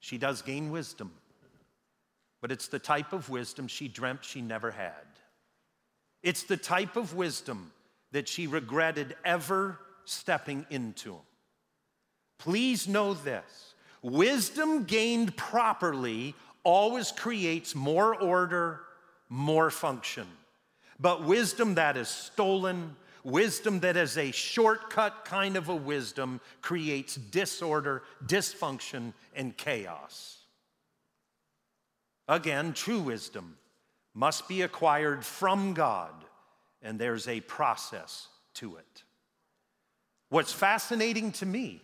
she 0.00 0.18
does 0.18 0.42
gain 0.42 0.72
wisdom 0.72 1.12
but 2.44 2.52
it's 2.52 2.68
the 2.68 2.78
type 2.78 3.14
of 3.14 3.30
wisdom 3.30 3.66
she 3.66 3.88
dreamt 3.88 4.22
she 4.22 4.42
never 4.42 4.70
had. 4.70 5.06
It's 6.22 6.42
the 6.42 6.58
type 6.58 6.94
of 6.94 7.14
wisdom 7.14 7.72
that 8.14 8.28
she 8.28 8.46
regretted 8.46 9.16
ever 9.24 9.76
stepping 10.04 10.64
into. 10.70 11.10
them. 11.10 11.20
Please 12.38 12.86
know 12.86 13.12
this 13.12 13.74
wisdom 14.02 14.84
gained 14.84 15.36
properly 15.36 16.32
always 16.62 17.10
creates 17.10 17.74
more 17.74 18.14
order, 18.14 18.82
more 19.28 19.68
function. 19.68 20.28
But 21.00 21.24
wisdom 21.24 21.74
that 21.74 21.96
is 21.96 22.08
stolen, 22.08 22.94
wisdom 23.24 23.80
that 23.80 23.96
is 23.96 24.16
a 24.16 24.30
shortcut 24.30 25.24
kind 25.24 25.56
of 25.56 25.68
a 25.68 25.74
wisdom, 25.74 26.40
creates 26.62 27.16
disorder, 27.16 28.04
dysfunction, 28.24 29.12
and 29.34 29.56
chaos. 29.56 30.38
Again, 32.28 32.74
true 32.74 33.00
wisdom 33.00 33.56
must 34.14 34.46
be 34.46 34.62
acquired 34.62 35.24
from 35.24 35.74
God, 35.74 36.14
and 36.84 36.98
there's 36.98 37.26
a 37.26 37.40
process 37.40 38.28
to 38.54 38.76
it. 38.76 39.02
What's 40.28 40.52
fascinating 40.52 41.32
to 41.32 41.46
me 41.46 41.80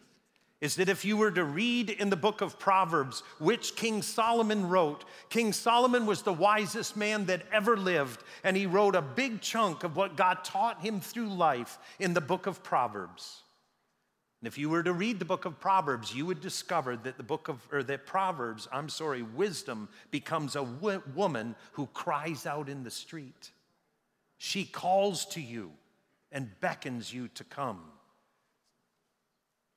is 0.60 0.76
that 0.76 0.90
if 0.90 1.06
you 1.06 1.16
were 1.16 1.30
to 1.30 1.44
read 1.44 1.88
in 1.88 2.10
the 2.10 2.16
book 2.16 2.42
of 2.42 2.58
Proverbs, 2.58 3.22
which 3.38 3.76
King 3.76 4.02
Solomon 4.02 4.68
wrote, 4.68 5.04
King 5.30 5.54
Solomon 5.54 6.04
was 6.04 6.22
the 6.22 6.34
wisest 6.34 6.96
man 6.96 7.24
that 7.26 7.42
ever 7.50 7.78
lived, 7.78 8.22
and 8.44 8.56
he 8.56 8.66
wrote 8.66 8.94
a 8.94 9.00
big 9.00 9.40
chunk 9.40 9.84
of 9.84 9.96
what 9.96 10.16
God 10.16 10.44
taught 10.44 10.82
him 10.82 11.00
through 11.00 11.28
life 11.28 11.78
in 11.98 12.12
the 12.12 12.20
book 12.20 12.46
of 12.46 12.62
Proverbs. 12.62 13.40
And 14.42 14.48
if 14.48 14.58
you 14.58 14.68
were 14.68 14.82
to 14.82 14.92
read 14.92 15.18
the 15.18 15.24
book 15.24 15.46
of 15.46 15.60
Proverbs, 15.60 16.14
you 16.14 16.26
would 16.26 16.40
discover 16.40 16.96
that 16.96 17.16
the 17.16 17.22
book 17.22 17.48
of, 17.48 17.66
or 17.72 17.82
that 17.84 18.06
Proverbs, 18.06 18.68
I'm 18.70 18.88
sorry, 18.90 19.22
wisdom 19.22 19.88
becomes 20.10 20.56
a 20.56 20.62
woman 20.62 21.54
who 21.72 21.86
cries 21.94 22.44
out 22.44 22.68
in 22.68 22.84
the 22.84 22.90
street. 22.90 23.50
She 24.42 24.64
calls 24.64 25.26
to 25.26 25.40
you 25.40 25.70
and 26.33 26.48
beckons 26.61 27.12
you 27.12 27.29
to 27.35 27.44
come. 27.44 27.83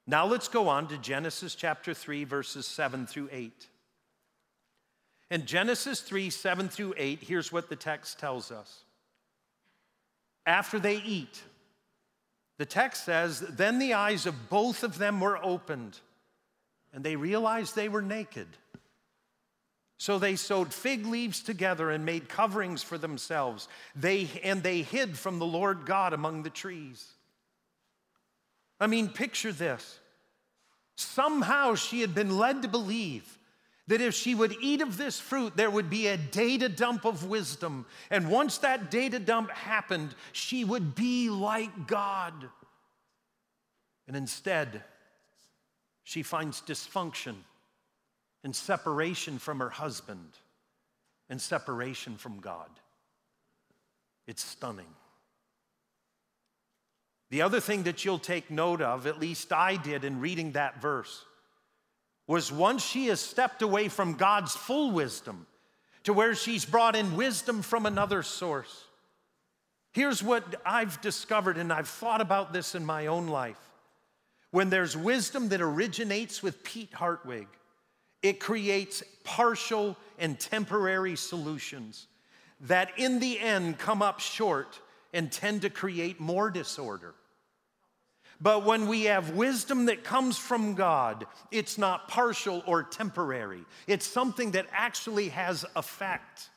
Now 0.08 0.26
let's 0.26 0.48
go 0.48 0.70
on 0.70 0.88
to 0.88 0.98
Genesis 0.98 1.54
chapter 1.54 1.94
3, 1.94 2.24
verses 2.24 2.66
7 2.66 3.06
through 3.06 3.28
8. 3.30 3.68
In 5.30 5.46
Genesis 5.46 6.00
3, 6.00 6.30
7 6.30 6.70
through 6.70 6.94
8, 6.96 7.20
here's 7.22 7.52
what 7.52 7.68
the 7.68 7.76
text 7.76 8.20
tells 8.20 8.52
us. 8.54 8.86
After 10.46 10.80
they 10.80 10.96
eat, 10.96 11.44
the 12.58 12.66
text 12.66 13.04
says, 13.04 13.42
Then 13.42 13.80
the 13.80 13.96
eyes 13.96 14.26
of 14.26 14.50
both 14.50 14.84
of 14.84 14.98
them 14.98 15.20
were 15.20 15.44
opened, 15.44 16.00
and 16.94 17.04
they 17.04 17.18
realized 17.18 17.76
they 17.76 17.90
were 17.90 18.02
naked. 18.02 18.48
So 20.04 20.20
they 20.20 20.36
sewed 20.36 20.74
fig 20.74 21.06
leaves 21.06 21.42
together 21.42 21.90
and 21.90 22.04
made 22.04 22.28
coverings 22.28 22.84
for 22.84 22.98
themselves. 22.98 23.70
They, 23.96 24.28
and 24.44 24.62
they 24.62 24.82
hid 24.82 25.18
from 25.18 25.40
the 25.40 25.46
Lord 25.46 25.86
God 25.86 26.12
among 26.12 26.44
the 26.44 26.50
trees. 26.50 27.08
I 28.82 28.88
mean, 28.88 29.08
picture 29.08 29.54
this. 29.54 30.02
Somehow 30.98 31.76
she 31.76 32.02
had 32.02 32.14
been 32.14 32.38
led 32.38 32.64
to 32.64 32.68
believe 32.68 33.40
that 33.88 34.02
if 34.02 34.14
she 34.14 34.36
would 34.36 34.54
eat 34.60 34.82
of 34.82 34.98
this 34.98 35.22
fruit, 35.22 35.56
there 35.56 35.72
would 35.72 35.90
be 35.90 36.08
a 36.08 36.18
data 36.18 36.68
dump 36.68 37.06
of 37.06 37.30
wisdom. 37.30 37.86
And 38.10 38.30
once 38.30 38.58
that 38.58 38.92
data 38.92 39.20
dump 39.20 39.52
happened, 39.52 40.16
she 40.34 40.66
would 40.66 40.96
be 40.96 41.30
like 41.30 41.88
God. 41.88 42.34
And 44.10 44.18
instead, 44.18 44.84
she 46.04 46.24
finds 46.24 46.62
dysfunction 46.62 47.36
and 48.44 48.56
separation 48.56 49.40
from 49.40 49.60
her 49.60 49.70
husband 49.70 50.38
and 51.30 51.42
separation 51.42 52.18
from 52.18 52.40
God. 52.40 52.70
It's 54.28 54.44
stunning. 54.44 54.94
The 57.30 57.42
other 57.42 57.60
thing 57.60 57.84
that 57.84 58.06
you'll 58.06 58.20
take 58.20 58.52
note 58.52 58.82
of, 58.82 59.08
at 59.08 59.20
least 59.20 59.52
I 59.52 59.76
did 59.76 60.04
in 60.04 60.20
reading 60.20 60.52
that 60.52 60.82
verse, 60.82 61.26
was 62.28 62.52
once 62.52 62.86
she 62.86 63.08
has 63.08 63.20
stepped 63.20 63.62
away 63.62 63.88
from 63.88 64.14
God's 64.14 64.56
full 64.56 64.92
wisdom 64.92 65.48
to 66.04 66.14
where 66.14 66.36
she's 66.36 66.66
brought 66.66 66.96
in 66.96 67.16
wisdom 67.16 67.62
from 67.62 67.86
another 67.86 68.24
source. 68.24 68.86
Here's 69.94 70.22
what 70.22 70.56
I've 70.66 71.00
discovered, 71.02 71.58
and 71.58 71.72
I've 71.72 71.88
thought 71.88 72.22
about 72.22 72.54
this 72.54 72.76
in 72.76 72.86
my 72.86 73.08
own 73.08 73.28
life. 73.28 73.60
When 74.52 74.70
there's 74.70 74.96
wisdom 74.96 75.50
that 75.50 75.62
originates 75.62 76.44
with 76.44 76.64
Pete 76.64 76.94
Hartwig, 76.94 77.48
it 78.24 78.40
creates 78.40 79.04
partial 79.24 79.98
and 80.18 80.40
temporary 80.40 81.16
solutions 81.16 82.08
that 82.62 82.98
in 82.98 83.20
the 83.20 83.40
end 83.40 83.78
come 83.78 84.02
up 84.02 84.22
short 84.22 84.80
and 85.14 85.32
tend 85.32 85.62
to 85.62 85.70
create 85.70 86.20
more 86.20 86.50
disorder. 86.50 87.14
But 88.42 88.66
when 88.66 88.88
we 88.88 89.04
have 89.04 89.32
wisdom 89.32 89.86
that 89.86 90.04
comes 90.04 90.38
from 90.38 90.74
God, 90.74 91.26
it's 91.52 91.78
not 91.78 92.08
partial 92.08 92.64
or 92.66 92.84
temporary. 92.84 93.64
It's 93.88 94.08
something 94.08 94.52
that 94.52 94.66
actually 94.72 95.30
has 95.30 95.66
effect. 95.76 96.50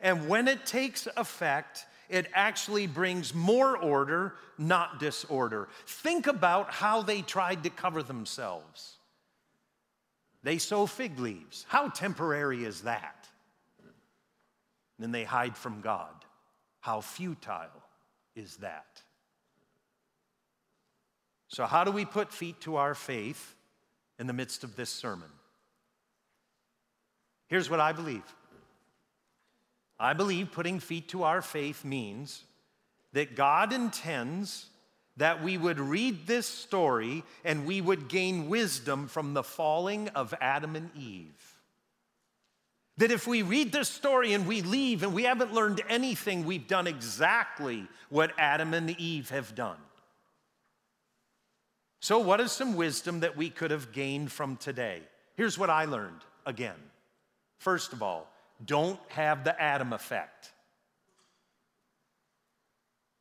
And 0.00 0.28
when 0.28 0.46
it 0.46 0.64
takes 0.64 1.08
effect, 1.16 1.86
it 2.08 2.26
actually 2.34 2.86
brings 2.86 3.34
more 3.34 3.76
order, 3.76 4.34
not 4.58 5.00
disorder. 5.00 5.68
Think 5.86 6.26
about 6.26 6.70
how 6.70 7.02
they 7.02 7.22
tried 7.22 7.64
to 7.64 7.70
cover 7.70 8.02
themselves. 8.02 8.97
They 10.42 10.58
sew 10.58 10.86
fig 10.86 11.18
leaves. 11.18 11.66
How 11.68 11.88
temporary 11.88 12.64
is 12.64 12.82
that? 12.82 13.28
and 15.00 15.14
they 15.14 15.24
hide 15.24 15.56
from 15.56 15.80
God. 15.80 16.24
How 16.80 17.00
futile 17.00 17.82
is 18.34 18.56
that? 18.58 19.02
So, 21.48 21.64
how 21.64 21.84
do 21.84 21.90
we 21.90 22.04
put 22.04 22.32
feet 22.32 22.60
to 22.62 22.76
our 22.76 22.94
faith 22.94 23.54
in 24.18 24.26
the 24.26 24.32
midst 24.32 24.64
of 24.64 24.76
this 24.76 24.90
sermon? 24.90 25.30
Here's 27.46 27.70
what 27.70 27.80
I 27.80 27.92
believe 27.92 28.24
I 29.98 30.12
believe 30.12 30.52
putting 30.52 30.80
feet 30.80 31.08
to 31.08 31.22
our 31.22 31.42
faith 31.42 31.84
means 31.84 32.44
that 33.12 33.34
God 33.34 33.72
intends 33.72 34.66
that 35.18 35.42
we 35.42 35.58
would 35.58 35.80
read 35.80 36.26
this 36.26 36.46
story 36.46 37.24
and 37.44 37.66
we 37.66 37.80
would 37.80 38.08
gain 38.08 38.48
wisdom 38.48 39.08
from 39.08 39.34
the 39.34 39.42
falling 39.42 40.08
of 40.10 40.32
Adam 40.40 40.76
and 40.76 40.90
Eve. 40.96 41.56
That 42.96 43.10
if 43.10 43.26
we 43.26 43.42
read 43.42 43.70
this 43.70 43.88
story 43.88 44.32
and 44.32 44.46
we 44.46 44.62
leave 44.62 45.02
and 45.02 45.14
we 45.14 45.24
haven't 45.24 45.52
learned 45.52 45.82
anything, 45.88 46.44
we've 46.44 46.66
done 46.66 46.86
exactly 46.86 47.86
what 48.08 48.32
Adam 48.38 48.74
and 48.74 48.90
Eve 48.98 49.30
have 49.30 49.54
done. 49.54 49.76
So, 52.00 52.20
what 52.20 52.40
is 52.40 52.52
some 52.52 52.76
wisdom 52.76 53.20
that 53.20 53.36
we 53.36 53.50
could 53.50 53.72
have 53.72 53.92
gained 53.92 54.30
from 54.30 54.56
today? 54.56 55.02
Here's 55.36 55.58
what 55.58 55.70
I 55.70 55.84
learned 55.84 56.20
again. 56.46 56.76
First 57.58 57.92
of 57.92 58.02
all, 58.02 58.28
don't 58.64 59.00
have 59.08 59.42
the 59.42 59.60
Adam 59.60 59.92
effect. 59.92 60.52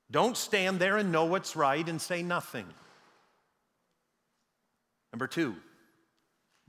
Don't 0.09 0.37
stand 0.37 0.79
there 0.79 0.97
and 0.97 1.11
know 1.11 1.25
what's 1.25 1.55
right 1.55 1.87
and 1.87 2.01
say 2.01 2.23
nothing. 2.23 2.65
Number 5.11 5.27
two, 5.27 5.55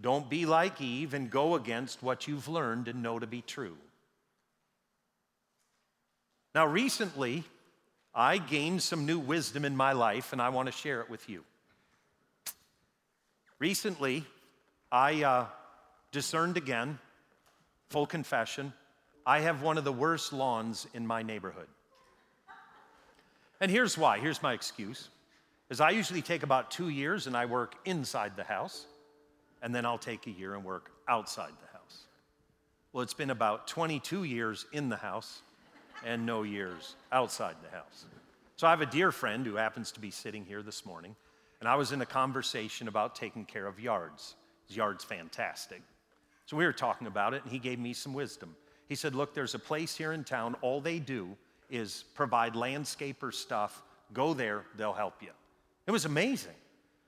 don't 0.01 0.29
be 0.31 0.47
like 0.47 0.81
Eve 0.81 1.15
and 1.15 1.31
go 1.31 1.55
against 1.55 2.03
what 2.03 2.27
you've 2.27 2.49
learned 2.49 2.89
and 2.89 3.03
know 3.03 3.19
to 3.19 3.27
be 3.27 3.43
true. 3.43 3.77
Now, 6.55 6.67
recently, 6.67 7.45
I 8.15 8.39
gained 8.39 8.83
some 8.83 9.07
new 9.07 9.19
wisdom 9.19 9.65
in 9.65 9.77
my 9.77 9.93
life, 9.93 10.33
and 10.33 10.43
I 10.43 10.49
want 10.49 10.67
to 10.67 10.73
share 10.73 11.01
it 11.01 11.11
with 11.11 11.29
you. 11.29 11.45
Recently, 13.59 14.25
I 14.91 15.23
uh, 15.23 15.47
discerned 16.11 16.57
again, 16.57 16.99
full 17.91 18.07
confession, 18.07 18.73
I 19.27 19.41
have 19.41 19.63
one 19.63 19.79
of 19.79 19.85
the 19.85 19.93
worst 19.93 20.33
lawns 20.33 20.87
in 20.95 21.07
my 21.07 21.23
neighborhood. 21.23 21.69
And 23.61 23.71
here's 23.71 23.99
why. 23.99 24.19
Here's 24.19 24.43
my 24.43 24.53
excuse. 24.53 25.09
Is 25.71 25.81
I 25.81 25.91
usually 25.91 26.23
take 26.23 26.43
about 26.43 26.71
2 26.71 26.89
years 26.89 27.27
and 27.27 27.37
I 27.37 27.47
work 27.47 27.75
inside 27.85 28.37
the 28.37 28.45
house, 28.45 28.87
and 29.63 29.75
then 29.75 29.85
I'll 29.85 29.99
take 29.99 30.27
a 30.27 30.31
year 30.31 30.55
and 30.55 30.65
work 30.65 30.91
outside 31.09 31.53
the 31.61 31.79
house. 31.79 32.07
Well, 32.93 33.03
it's 33.03 33.15
been 33.15 33.31
about 33.31 33.67
22 33.67 34.25
years 34.25 34.65
in 34.73 34.89
the 34.89 34.97
house 34.97 35.43
and 36.05 36.25
no 36.25 36.43
years 36.43 36.97
outside 37.13 37.57
the 37.63 37.77
house. 37.77 38.07
So 38.57 38.67
I 38.67 38.71
have 38.71 38.81
a 38.81 38.87
dear 38.87 39.13
friend 39.13 39.45
who 39.45 39.57
happens 39.57 39.93
to 39.93 40.01
be 40.01 40.11
sitting 40.11 40.45
here 40.45 40.63
this 40.63 40.87
morning, 40.87 41.15
and 41.61 41.69
I 41.69 41.75
was 41.75 41.93
in 41.93 42.01
a 42.01 42.07
conversation 42.07 42.89
about 42.89 43.15
taking 43.15 43.45
care 43.45 43.67
of 43.67 43.79
yards. 43.79 44.37
His 44.69 44.77
yard's 44.77 45.05
fantastic. 45.05 45.83
So 46.47 46.57
we 46.57 46.65
were 46.65 46.73
talking 46.73 47.07
about 47.07 47.35
it, 47.35 47.43
and 47.43 47.53
he 47.53 47.59
gave 47.59 47.79
me 47.79 47.93
some 47.93 48.15
wisdom. 48.15 48.57
He 48.89 48.95
said, 48.95 49.15
Look, 49.15 49.35
there's 49.35 49.55
a 49.55 49.59
place 49.59 49.97
here 49.97 50.13
in 50.13 50.25
town, 50.25 50.57
all 50.63 50.81
they 50.81 50.99
do 50.99 51.37
is 51.71 52.05
provide 52.15 52.55
landscaper 52.55 53.33
stuff. 53.33 53.83
Go 54.13 54.35
there, 54.35 54.65
they'll 54.77 54.93
help 54.93 55.23
you. 55.23 55.31
It 55.87 55.91
was 55.91 56.05
amazing. 56.05 56.55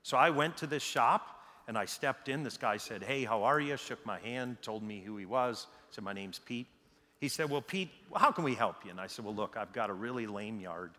So 0.02 0.16
I 0.16 0.30
went 0.30 0.58
to 0.58 0.66
this 0.66 0.82
shop 0.82 1.42
and 1.68 1.76
I 1.76 1.84
stepped 1.84 2.28
in. 2.28 2.42
This 2.42 2.56
guy 2.56 2.78
said, 2.78 3.02
Hey, 3.02 3.24
how 3.24 3.44
are 3.44 3.60
you? 3.60 3.76
Shook 3.76 4.04
my 4.04 4.18
hand, 4.20 4.58
told 4.62 4.82
me 4.82 5.02
who 5.04 5.16
he 5.16 5.26
was, 5.26 5.66
said, 5.90 6.04
My 6.04 6.12
name's 6.12 6.38
Pete. 6.38 6.66
He 7.20 7.28
said, 7.28 7.50
Well, 7.50 7.62
Pete, 7.62 7.90
how 8.14 8.32
can 8.32 8.44
we 8.44 8.54
help 8.54 8.84
you? 8.84 8.90
And 8.90 9.00
I 9.00 9.06
said, 9.06 9.24
Well, 9.24 9.34
look, 9.34 9.56
I've 9.56 9.72
got 9.72 9.90
a 9.90 9.94
really 9.94 10.26
lame 10.26 10.60
yard 10.60 10.92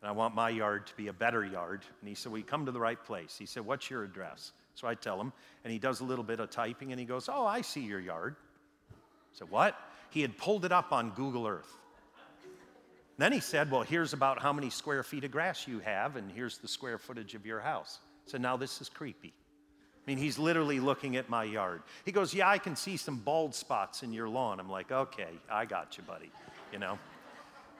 and 0.00 0.08
I 0.08 0.12
want 0.12 0.34
my 0.34 0.48
yard 0.48 0.86
to 0.86 0.94
be 0.94 1.08
a 1.08 1.12
better 1.12 1.44
yard. 1.44 1.82
And 2.00 2.08
he 2.08 2.14
said, 2.14 2.30
We 2.32 2.42
come 2.42 2.66
to 2.66 2.72
the 2.72 2.80
right 2.80 3.02
place. 3.02 3.36
He 3.38 3.46
said, 3.46 3.64
What's 3.64 3.90
your 3.90 4.04
address? 4.04 4.52
So 4.74 4.86
I 4.86 4.94
tell 4.94 5.20
him, 5.20 5.32
and 5.64 5.72
he 5.72 5.78
does 5.80 6.00
a 6.00 6.04
little 6.04 6.24
bit 6.24 6.38
of 6.38 6.50
typing 6.50 6.92
and 6.92 7.00
he 7.00 7.06
goes, 7.06 7.28
Oh, 7.28 7.46
I 7.46 7.62
see 7.62 7.80
your 7.80 8.00
yard. 8.00 8.36
I 8.90 8.94
said, 9.32 9.50
What? 9.50 9.76
He 10.10 10.22
had 10.22 10.38
pulled 10.38 10.64
it 10.64 10.72
up 10.72 10.92
on 10.92 11.10
Google 11.10 11.46
Earth. 11.46 11.76
Then 13.18 13.32
he 13.32 13.40
said, 13.40 13.70
Well, 13.70 13.82
here's 13.82 14.12
about 14.12 14.40
how 14.40 14.52
many 14.52 14.70
square 14.70 15.02
feet 15.02 15.24
of 15.24 15.30
grass 15.30 15.66
you 15.68 15.80
have, 15.80 16.16
and 16.16 16.30
here's 16.30 16.58
the 16.58 16.68
square 16.68 16.98
footage 16.98 17.34
of 17.34 17.44
your 17.44 17.60
house. 17.60 17.98
So 18.26 18.38
now 18.38 18.56
this 18.56 18.80
is 18.80 18.88
creepy. 18.88 19.34
I 20.06 20.10
mean, 20.10 20.18
he's 20.18 20.38
literally 20.38 20.80
looking 20.80 21.16
at 21.16 21.28
my 21.28 21.44
yard. 21.44 21.82
He 22.04 22.12
goes, 22.12 22.32
Yeah, 22.32 22.48
I 22.48 22.58
can 22.58 22.76
see 22.76 22.96
some 22.96 23.18
bald 23.18 23.54
spots 23.54 24.02
in 24.02 24.12
your 24.12 24.28
lawn. 24.28 24.60
I'm 24.60 24.70
like, 24.70 24.92
Okay, 24.92 25.30
I 25.50 25.64
got 25.66 25.98
you, 25.98 26.04
buddy. 26.04 26.30
You 26.72 26.78
know? 26.78 26.98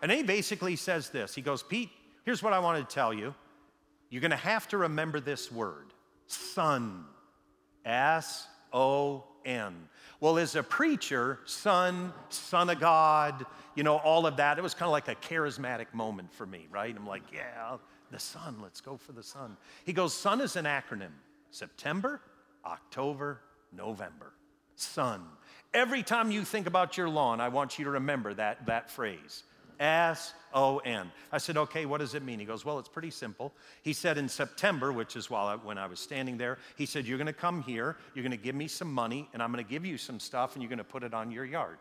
And 0.02 0.12
he 0.12 0.22
basically 0.22 0.76
says 0.76 1.10
this 1.10 1.34
He 1.34 1.40
goes, 1.40 1.62
Pete, 1.62 1.90
here's 2.24 2.42
what 2.42 2.52
I 2.52 2.58
want 2.58 2.86
to 2.86 2.94
tell 2.94 3.14
you. 3.14 3.34
You're 4.10 4.22
going 4.22 4.30
to 4.32 4.36
have 4.36 4.66
to 4.68 4.78
remember 4.78 5.20
this 5.20 5.52
word 5.52 5.92
son. 6.26 7.04
S 7.84 8.46
O 8.72 9.24
N. 9.44 9.88
Well, 10.20 10.38
as 10.38 10.56
a 10.56 10.62
preacher, 10.62 11.38
son, 11.44 12.12
son 12.28 12.70
of 12.70 12.80
God, 12.80 13.46
you 13.74 13.82
know, 13.82 13.96
all 13.96 14.26
of 14.26 14.36
that, 14.38 14.58
it 14.58 14.62
was 14.62 14.74
kind 14.74 14.88
of 14.88 14.92
like 14.92 15.08
a 15.08 15.14
charismatic 15.14 15.92
moment 15.92 16.32
for 16.32 16.44
me, 16.44 16.66
right? 16.70 16.94
I'm 16.94 17.06
like, 17.06 17.22
yeah, 17.32 17.76
the 18.10 18.18
son, 18.18 18.56
let's 18.60 18.80
go 18.80 18.96
for 18.96 19.12
the 19.12 19.22
son. 19.22 19.56
He 19.84 19.92
goes, 19.92 20.12
son 20.14 20.40
is 20.40 20.56
an 20.56 20.64
acronym 20.64 21.12
September, 21.50 22.20
October, 22.64 23.40
November. 23.72 24.32
Son. 24.74 25.22
Every 25.74 26.02
time 26.02 26.30
you 26.30 26.44
think 26.44 26.66
about 26.66 26.96
your 26.96 27.08
lawn, 27.08 27.40
I 27.40 27.48
want 27.48 27.78
you 27.78 27.84
to 27.84 27.90
remember 27.92 28.32
that, 28.34 28.66
that 28.66 28.90
phrase. 28.90 29.42
S 29.80 30.34
O 30.52 30.78
N. 30.78 31.10
I 31.30 31.38
said, 31.38 31.56
okay, 31.56 31.86
what 31.86 31.98
does 31.98 32.14
it 32.14 32.22
mean? 32.22 32.38
He 32.38 32.44
goes, 32.44 32.64
well, 32.64 32.78
it's 32.78 32.88
pretty 32.88 33.10
simple. 33.10 33.52
He 33.82 33.92
said 33.92 34.18
in 34.18 34.28
September, 34.28 34.92
which 34.92 35.16
is 35.16 35.30
while 35.30 35.46
I, 35.46 35.56
when 35.56 35.78
I 35.78 35.86
was 35.86 36.00
standing 36.00 36.38
there, 36.38 36.58
he 36.76 36.86
said, 36.86 37.06
you're 37.06 37.18
going 37.18 37.26
to 37.26 37.32
come 37.32 37.62
here, 37.62 37.96
you're 38.14 38.22
going 38.22 38.30
to 38.30 38.42
give 38.42 38.54
me 38.54 38.68
some 38.68 38.92
money, 38.92 39.28
and 39.32 39.42
I'm 39.42 39.52
going 39.52 39.64
to 39.64 39.70
give 39.70 39.84
you 39.84 39.98
some 39.98 40.18
stuff, 40.18 40.54
and 40.54 40.62
you're 40.62 40.70
going 40.70 40.78
to 40.78 40.84
put 40.84 41.02
it 41.02 41.14
on 41.14 41.30
your 41.30 41.44
yard. 41.44 41.78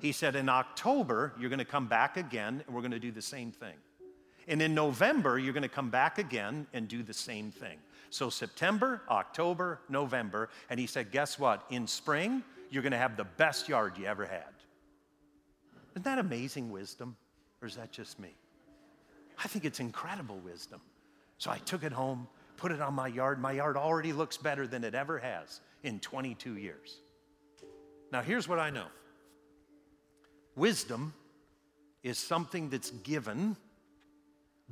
He 0.00 0.12
said, 0.12 0.34
in 0.34 0.48
October, 0.48 1.32
you're 1.38 1.50
going 1.50 1.58
to 1.60 1.64
come 1.64 1.86
back 1.86 2.16
again, 2.16 2.62
and 2.66 2.74
we're 2.74 2.82
going 2.82 2.90
to 2.90 2.98
do 2.98 3.12
the 3.12 3.22
same 3.22 3.52
thing. 3.52 3.74
And 4.48 4.60
in 4.60 4.74
November, 4.74 5.38
you're 5.38 5.52
going 5.52 5.62
to 5.62 5.68
come 5.68 5.90
back 5.90 6.18
again 6.18 6.66
and 6.72 6.88
do 6.88 7.04
the 7.04 7.14
same 7.14 7.52
thing. 7.52 7.78
So 8.10 8.28
September, 8.28 9.02
October, 9.08 9.78
November, 9.88 10.48
and 10.68 10.80
he 10.80 10.86
said, 10.86 11.12
guess 11.12 11.38
what? 11.38 11.64
In 11.70 11.86
spring, 11.86 12.42
you're 12.68 12.82
going 12.82 12.92
to 12.92 12.98
have 12.98 13.16
the 13.16 13.24
best 13.24 13.68
yard 13.68 13.96
you 13.96 14.06
ever 14.06 14.26
had. 14.26 14.51
Isn't 15.92 16.04
that 16.04 16.18
amazing 16.18 16.70
wisdom? 16.70 17.16
Or 17.60 17.68
is 17.68 17.76
that 17.76 17.92
just 17.92 18.18
me? 18.18 18.34
I 19.42 19.48
think 19.48 19.64
it's 19.64 19.80
incredible 19.80 20.38
wisdom. 20.38 20.80
So 21.38 21.50
I 21.50 21.58
took 21.58 21.84
it 21.84 21.92
home, 21.92 22.26
put 22.56 22.72
it 22.72 22.80
on 22.80 22.94
my 22.94 23.08
yard. 23.08 23.40
My 23.40 23.52
yard 23.52 23.76
already 23.76 24.12
looks 24.12 24.36
better 24.36 24.66
than 24.66 24.84
it 24.84 24.94
ever 24.94 25.18
has 25.18 25.60
in 25.82 26.00
22 26.00 26.56
years. 26.56 26.98
Now, 28.10 28.22
here's 28.22 28.48
what 28.48 28.58
I 28.58 28.70
know 28.70 28.86
wisdom 30.54 31.14
is 32.02 32.18
something 32.18 32.68
that's 32.68 32.90
given, 32.90 33.56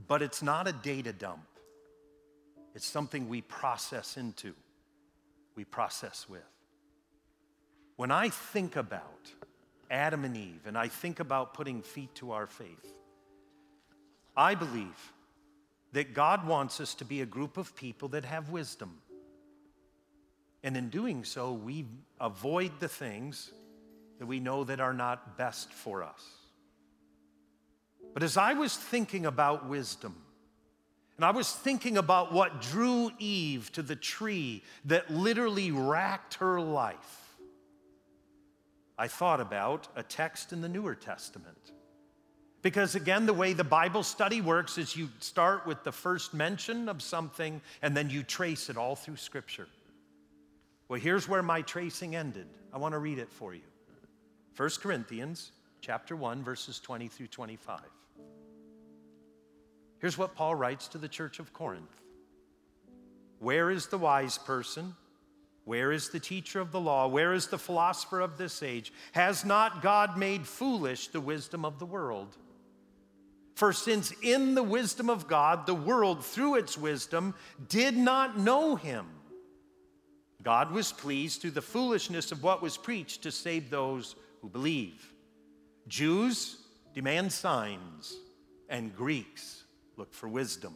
but 0.06 0.20
it's 0.22 0.42
not 0.42 0.68
a 0.68 0.72
data 0.72 1.12
dump. 1.12 1.46
It's 2.74 2.87
something 2.87 3.28
we 3.28 3.40
process 3.42 4.16
into, 4.16 4.54
we 5.56 5.64
process 5.64 6.28
with. 6.28 6.42
When 7.96 8.11
I 8.11 8.28
think 8.28 8.76
about 8.76 9.33
Adam 9.90 10.24
and 10.24 10.37
Eve, 10.37 10.66
and 10.66 10.79
I 10.79 10.88
think 10.88 11.20
about 11.20 11.53
putting 11.53 11.83
feet 11.83 12.14
to 12.16 12.33
our 12.33 12.46
faith, 12.46 12.94
I 14.37 14.55
believe 14.55 15.12
that 15.92 16.14
God 16.14 16.46
wants 16.46 16.81
us 16.81 16.94
to 16.94 17.05
be 17.05 17.20
a 17.20 17.26
group 17.26 17.57
of 17.57 17.74
people 17.74 18.09
that 18.11 18.24
have 18.24 18.50
wisdom. 18.50 18.98
And 20.62 20.76
in 20.76 20.88
doing 20.88 21.24
so, 21.24 21.53
we 21.53 21.87
avoid 22.20 22.79
the 22.79 22.88
things 22.88 23.50
that 24.18 24.26
we 24.26 24.38
know 24.38 24.62
that 24.64 24.79
are 24.79 24.92
not 24.92 25.37
best 25.37 25.72
for 25.72 26.05
us. 26.05 26.22
But 28.14 28.22
as 28.22 28.37
I 28.37 28.53
was 28.55 28.76
thinking 28.76 29.26
about 29.26 29.68
wisdom, 29.68 30.14
and 31.16 31.24
I 31.24 31.33
was 31.33 31.53
thinking 31.53 31.98
about 31.98 32.33
what 32.33 32.62
drew 32.62 33.11
Eve 33.18 33.70
to 33.72 33.83
the 33.83 33.96
tree 33.96 34.62
that 34.87 35.11
literally 35.11 35.70
racked 35.70 36.35
her 36.35 36.61
life, 36.61 37.29
I 39.00 39.08
thought 39.08 39.40
about 39.40 39.88
a 39.96 40.02
text 40.02 40.52
in 40.52 40.60
the 40.60 40.68
Newer 40.68 40.94
Testament. 40.94 41.72
Because 42.60 42.94
again, 42.94 43.24
the 43.24 43.32
way 43.32 43.54
the 43.54 43.64
Bible 43.64 44.02
study 44.02 44.42
works 44.42 44.76
is 44.76 44.94
you 44.94 45.08
start 45.20 45.66
with 45.66 45.82
the 45.84 45.90
first 45.90 46.34
mention 46.34 46.86
of 46.86 47.00
something 47.00 47.62
and 47.80 47.96
then 47.96 48.10
you 48.10 48.22
trace 48.22 48.68
it 48.68 48.76
all 48.76 48.94
through 48.94 49.16
Scripture. 49.16 49.68
Well, 50.86 51.00
here's 51.00 51.26
where 51.26 51.42
my 51.42 51.62
tracing 51.62 52.14
ended. 52.14 52.46
I 52.74 52.76
want 52.76 52.92
to 52.92 52.98
read 52.98 53.18
it 53.18 53.32
for 53.32 53.54
you. 53.54 53.62
1 54.54 54.68
Corinthians 54.82 55.52
chapter 55.80 56.14
1 56.14 56.44
verses 56.44 56.78
20 56.78 57.08
through 57.08 57.28
25. 57.28 57.80
Here's 59.98 60.18
what 60.18 60.34
Paul 60.34 60.54
writes 60.56 60.88
to 60.88 60.98
the 60.98 61.08
church 61.08 61.38
of 61.38 61.54
Corinth. 61.54 62.02
Where 63.38 63.70
is 63.70 63.86
the 63.86 63.96
wise 63.96 64.36
person? 64.36 64.94
Where 65.64 65.92
is 65.92 66.08
the 66.08 66.20
teacher 66.20 66.60
of 66.60 66.72
the 66.72 66.80
law? 66.80 67.06
Where 67.06 67.32
is 67.32 67.48
the 67.48 67.58
philosopher 67.58 68.20
of 68.20 68.38
this 68.38 68.62
age? 68.62 68.92
Has 69.12 69.44
not 69.44 69.82
God 69.82 70.16
made 70.16 70.46
foolish 70.46 71.08
the 71.08 71.20
wisdom 71.20 71.64
of 71.64 71.78
the 71.78 71.86
world? 71.86 72.36
For 73.54 73.72
since 73.72 74.12
in 74.22 74.54
the 74.54 74.62
wisdom 74.62 75.10
of 75.10 75.28
God, 75.28 75.66
the 75.66 75.74
world 75.74 76.24
through 76.24 76.56
its 76.56 76.78
wisdom 76.78 77.34
did 77.68 77.96
not 77.96 78.38
know 78.38 78.74
him, 78.74 79.06
God 80.42 80.70
was 80.70 80.92
pleased 80.92 81.42
through 81.42 81.50
the 81.50 81.60
foolishness 81.60 82.32
of 82.32 82.42
what 82.42 82.62
was 82.62 82.78
preached 82.78 83.22
to 83.22 83.30
save 83.30 83.68
those 83.68 84.16
who 84.40 84.48
believe. 84.48 85.12
Jews 85.86 86.56
demand 86.94 87.32
signs, 87.32 88.16
and 88.68 88.96
Greeks 88.96 89.64
look 89.96 90.14
for 90.14 90.28
wisdom. 90.28 90.74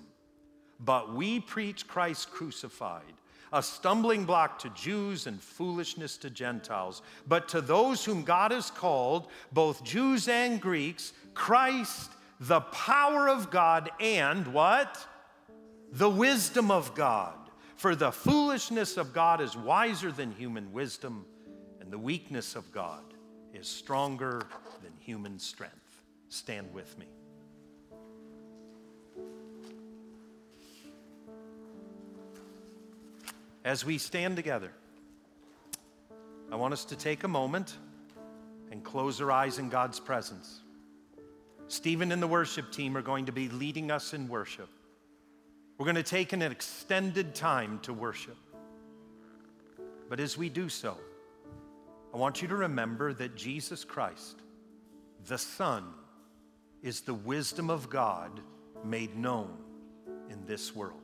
But 0.78 1.14
we 1.14 1.40
preach 1.40 1.88
Christ 1.88 2.30
crucified 2.30 3.14
a 3.54 3.62
stumbling 3.62 4.24
block 4.24 4.58
to 4.58 4.68
Jews 4.70 5.28
and 5.28 5.40
foolishness 5.40 6.16
to 6.18 6.28
Gentiles. 6.28 7.02
But 7.26 7.48
to 7.50 7.60
those 7.60 8.04
whom 8.04 8.24
God 8.24 8.50
has 8.50 8.70
called, 8.70 9.28
both 9.52 9.84
Jews 9.84 10.26
and 10.28 10.60
Greeks, 10.60 11.12
Christ, 11.34 12.10
the 12.40 12.60
power 12.60 13.28
of 13.28 13.50
God, 13.50 13.90
and 14.00 14.48
what? 14.48 15.06
The 15.92 16.10
wisdom 16.10 16.72
of 16.72 16.96
God. 16.96 17.38
For 17.76 17.94
the 17.94 18.10
foolishness 18.10 18.96
of 18.96 19.12
God 19.12 19.40
is 19.40 19.56
wiser 19.56 20.10
than 20.10 20.32
human 20.32 20.72
wisdom, 20.72 21.24
and 21.80 21.92
the 21.92 21.98
weakness 21.98 22.56
of 22.56 22.72
God 22.72 23.04
is 23.52 23.68
stronger 23.68 24.42
than 24.82 24.92
human 24.98 25.38
strength. 25.38 26.02
Stand 26.28 26.74
with 26.74 26.98
me. 26.98 27.06
As 33.64 33.84
we 33.84 33.96
stand 33.96 34.36
together, 34.36 34.70
I 36.52 36.56
want 36.56 36.74
us 36.74 36.84
to 36.86 36.96
take 36.96 37.24
a 37.24 37.28
moment 37.28 37.76
and 38.70 38.84
close 38.84 39.20
our 39.22 39.32
eyes 39.32 39.58
in 39.58 39.70
God's 39.70 39.98
presence. 39.98 40.60
Stephen 41.68 42.12
and 42.12 42.22
the 42.22 42.26
worship 42.26 42.70
team 42.70 42.94
are 42.94 43.02
going 43.02 43.24
to 43.26 43.32
be 43.32 43.48
leading 43.48 43.90
us 43.90 44.12
in 44.12 44.28
worship. 44.28 44.68
We're 45.78 45.86
going 45.86 45.96
to 45.96 46.02
take 46.02 46.34
an 46.34 46.42
extended 46.42 47.34
time 47.34 47.80
to 47.80 47.94
worship. 47.94 48.36
But 50.10 50.20
as 50.20 50.36
we 50.36 50.50
do 50.50 50.68
so, 50.68 50.98
I 52.12 52.18
want 52.18 52.42
you 52.42 52.48
to 52.48 52.56
remember 52.56 53.14
that 53.14 53.34
Jesus 53.34 53.82
Christ, 53.82 54.40
the 55.26 55.38
Son, 55.38 55.84
is 56.82 57.00
the 57.00 57.14
wisdom 57.14 57.70
of 57.70 57.88
God 57.88 58.40
made 58.84 59.16
known 59.16 59.56
in 60.28 60.44
this 60.44 60.76
world. 60.76 61.00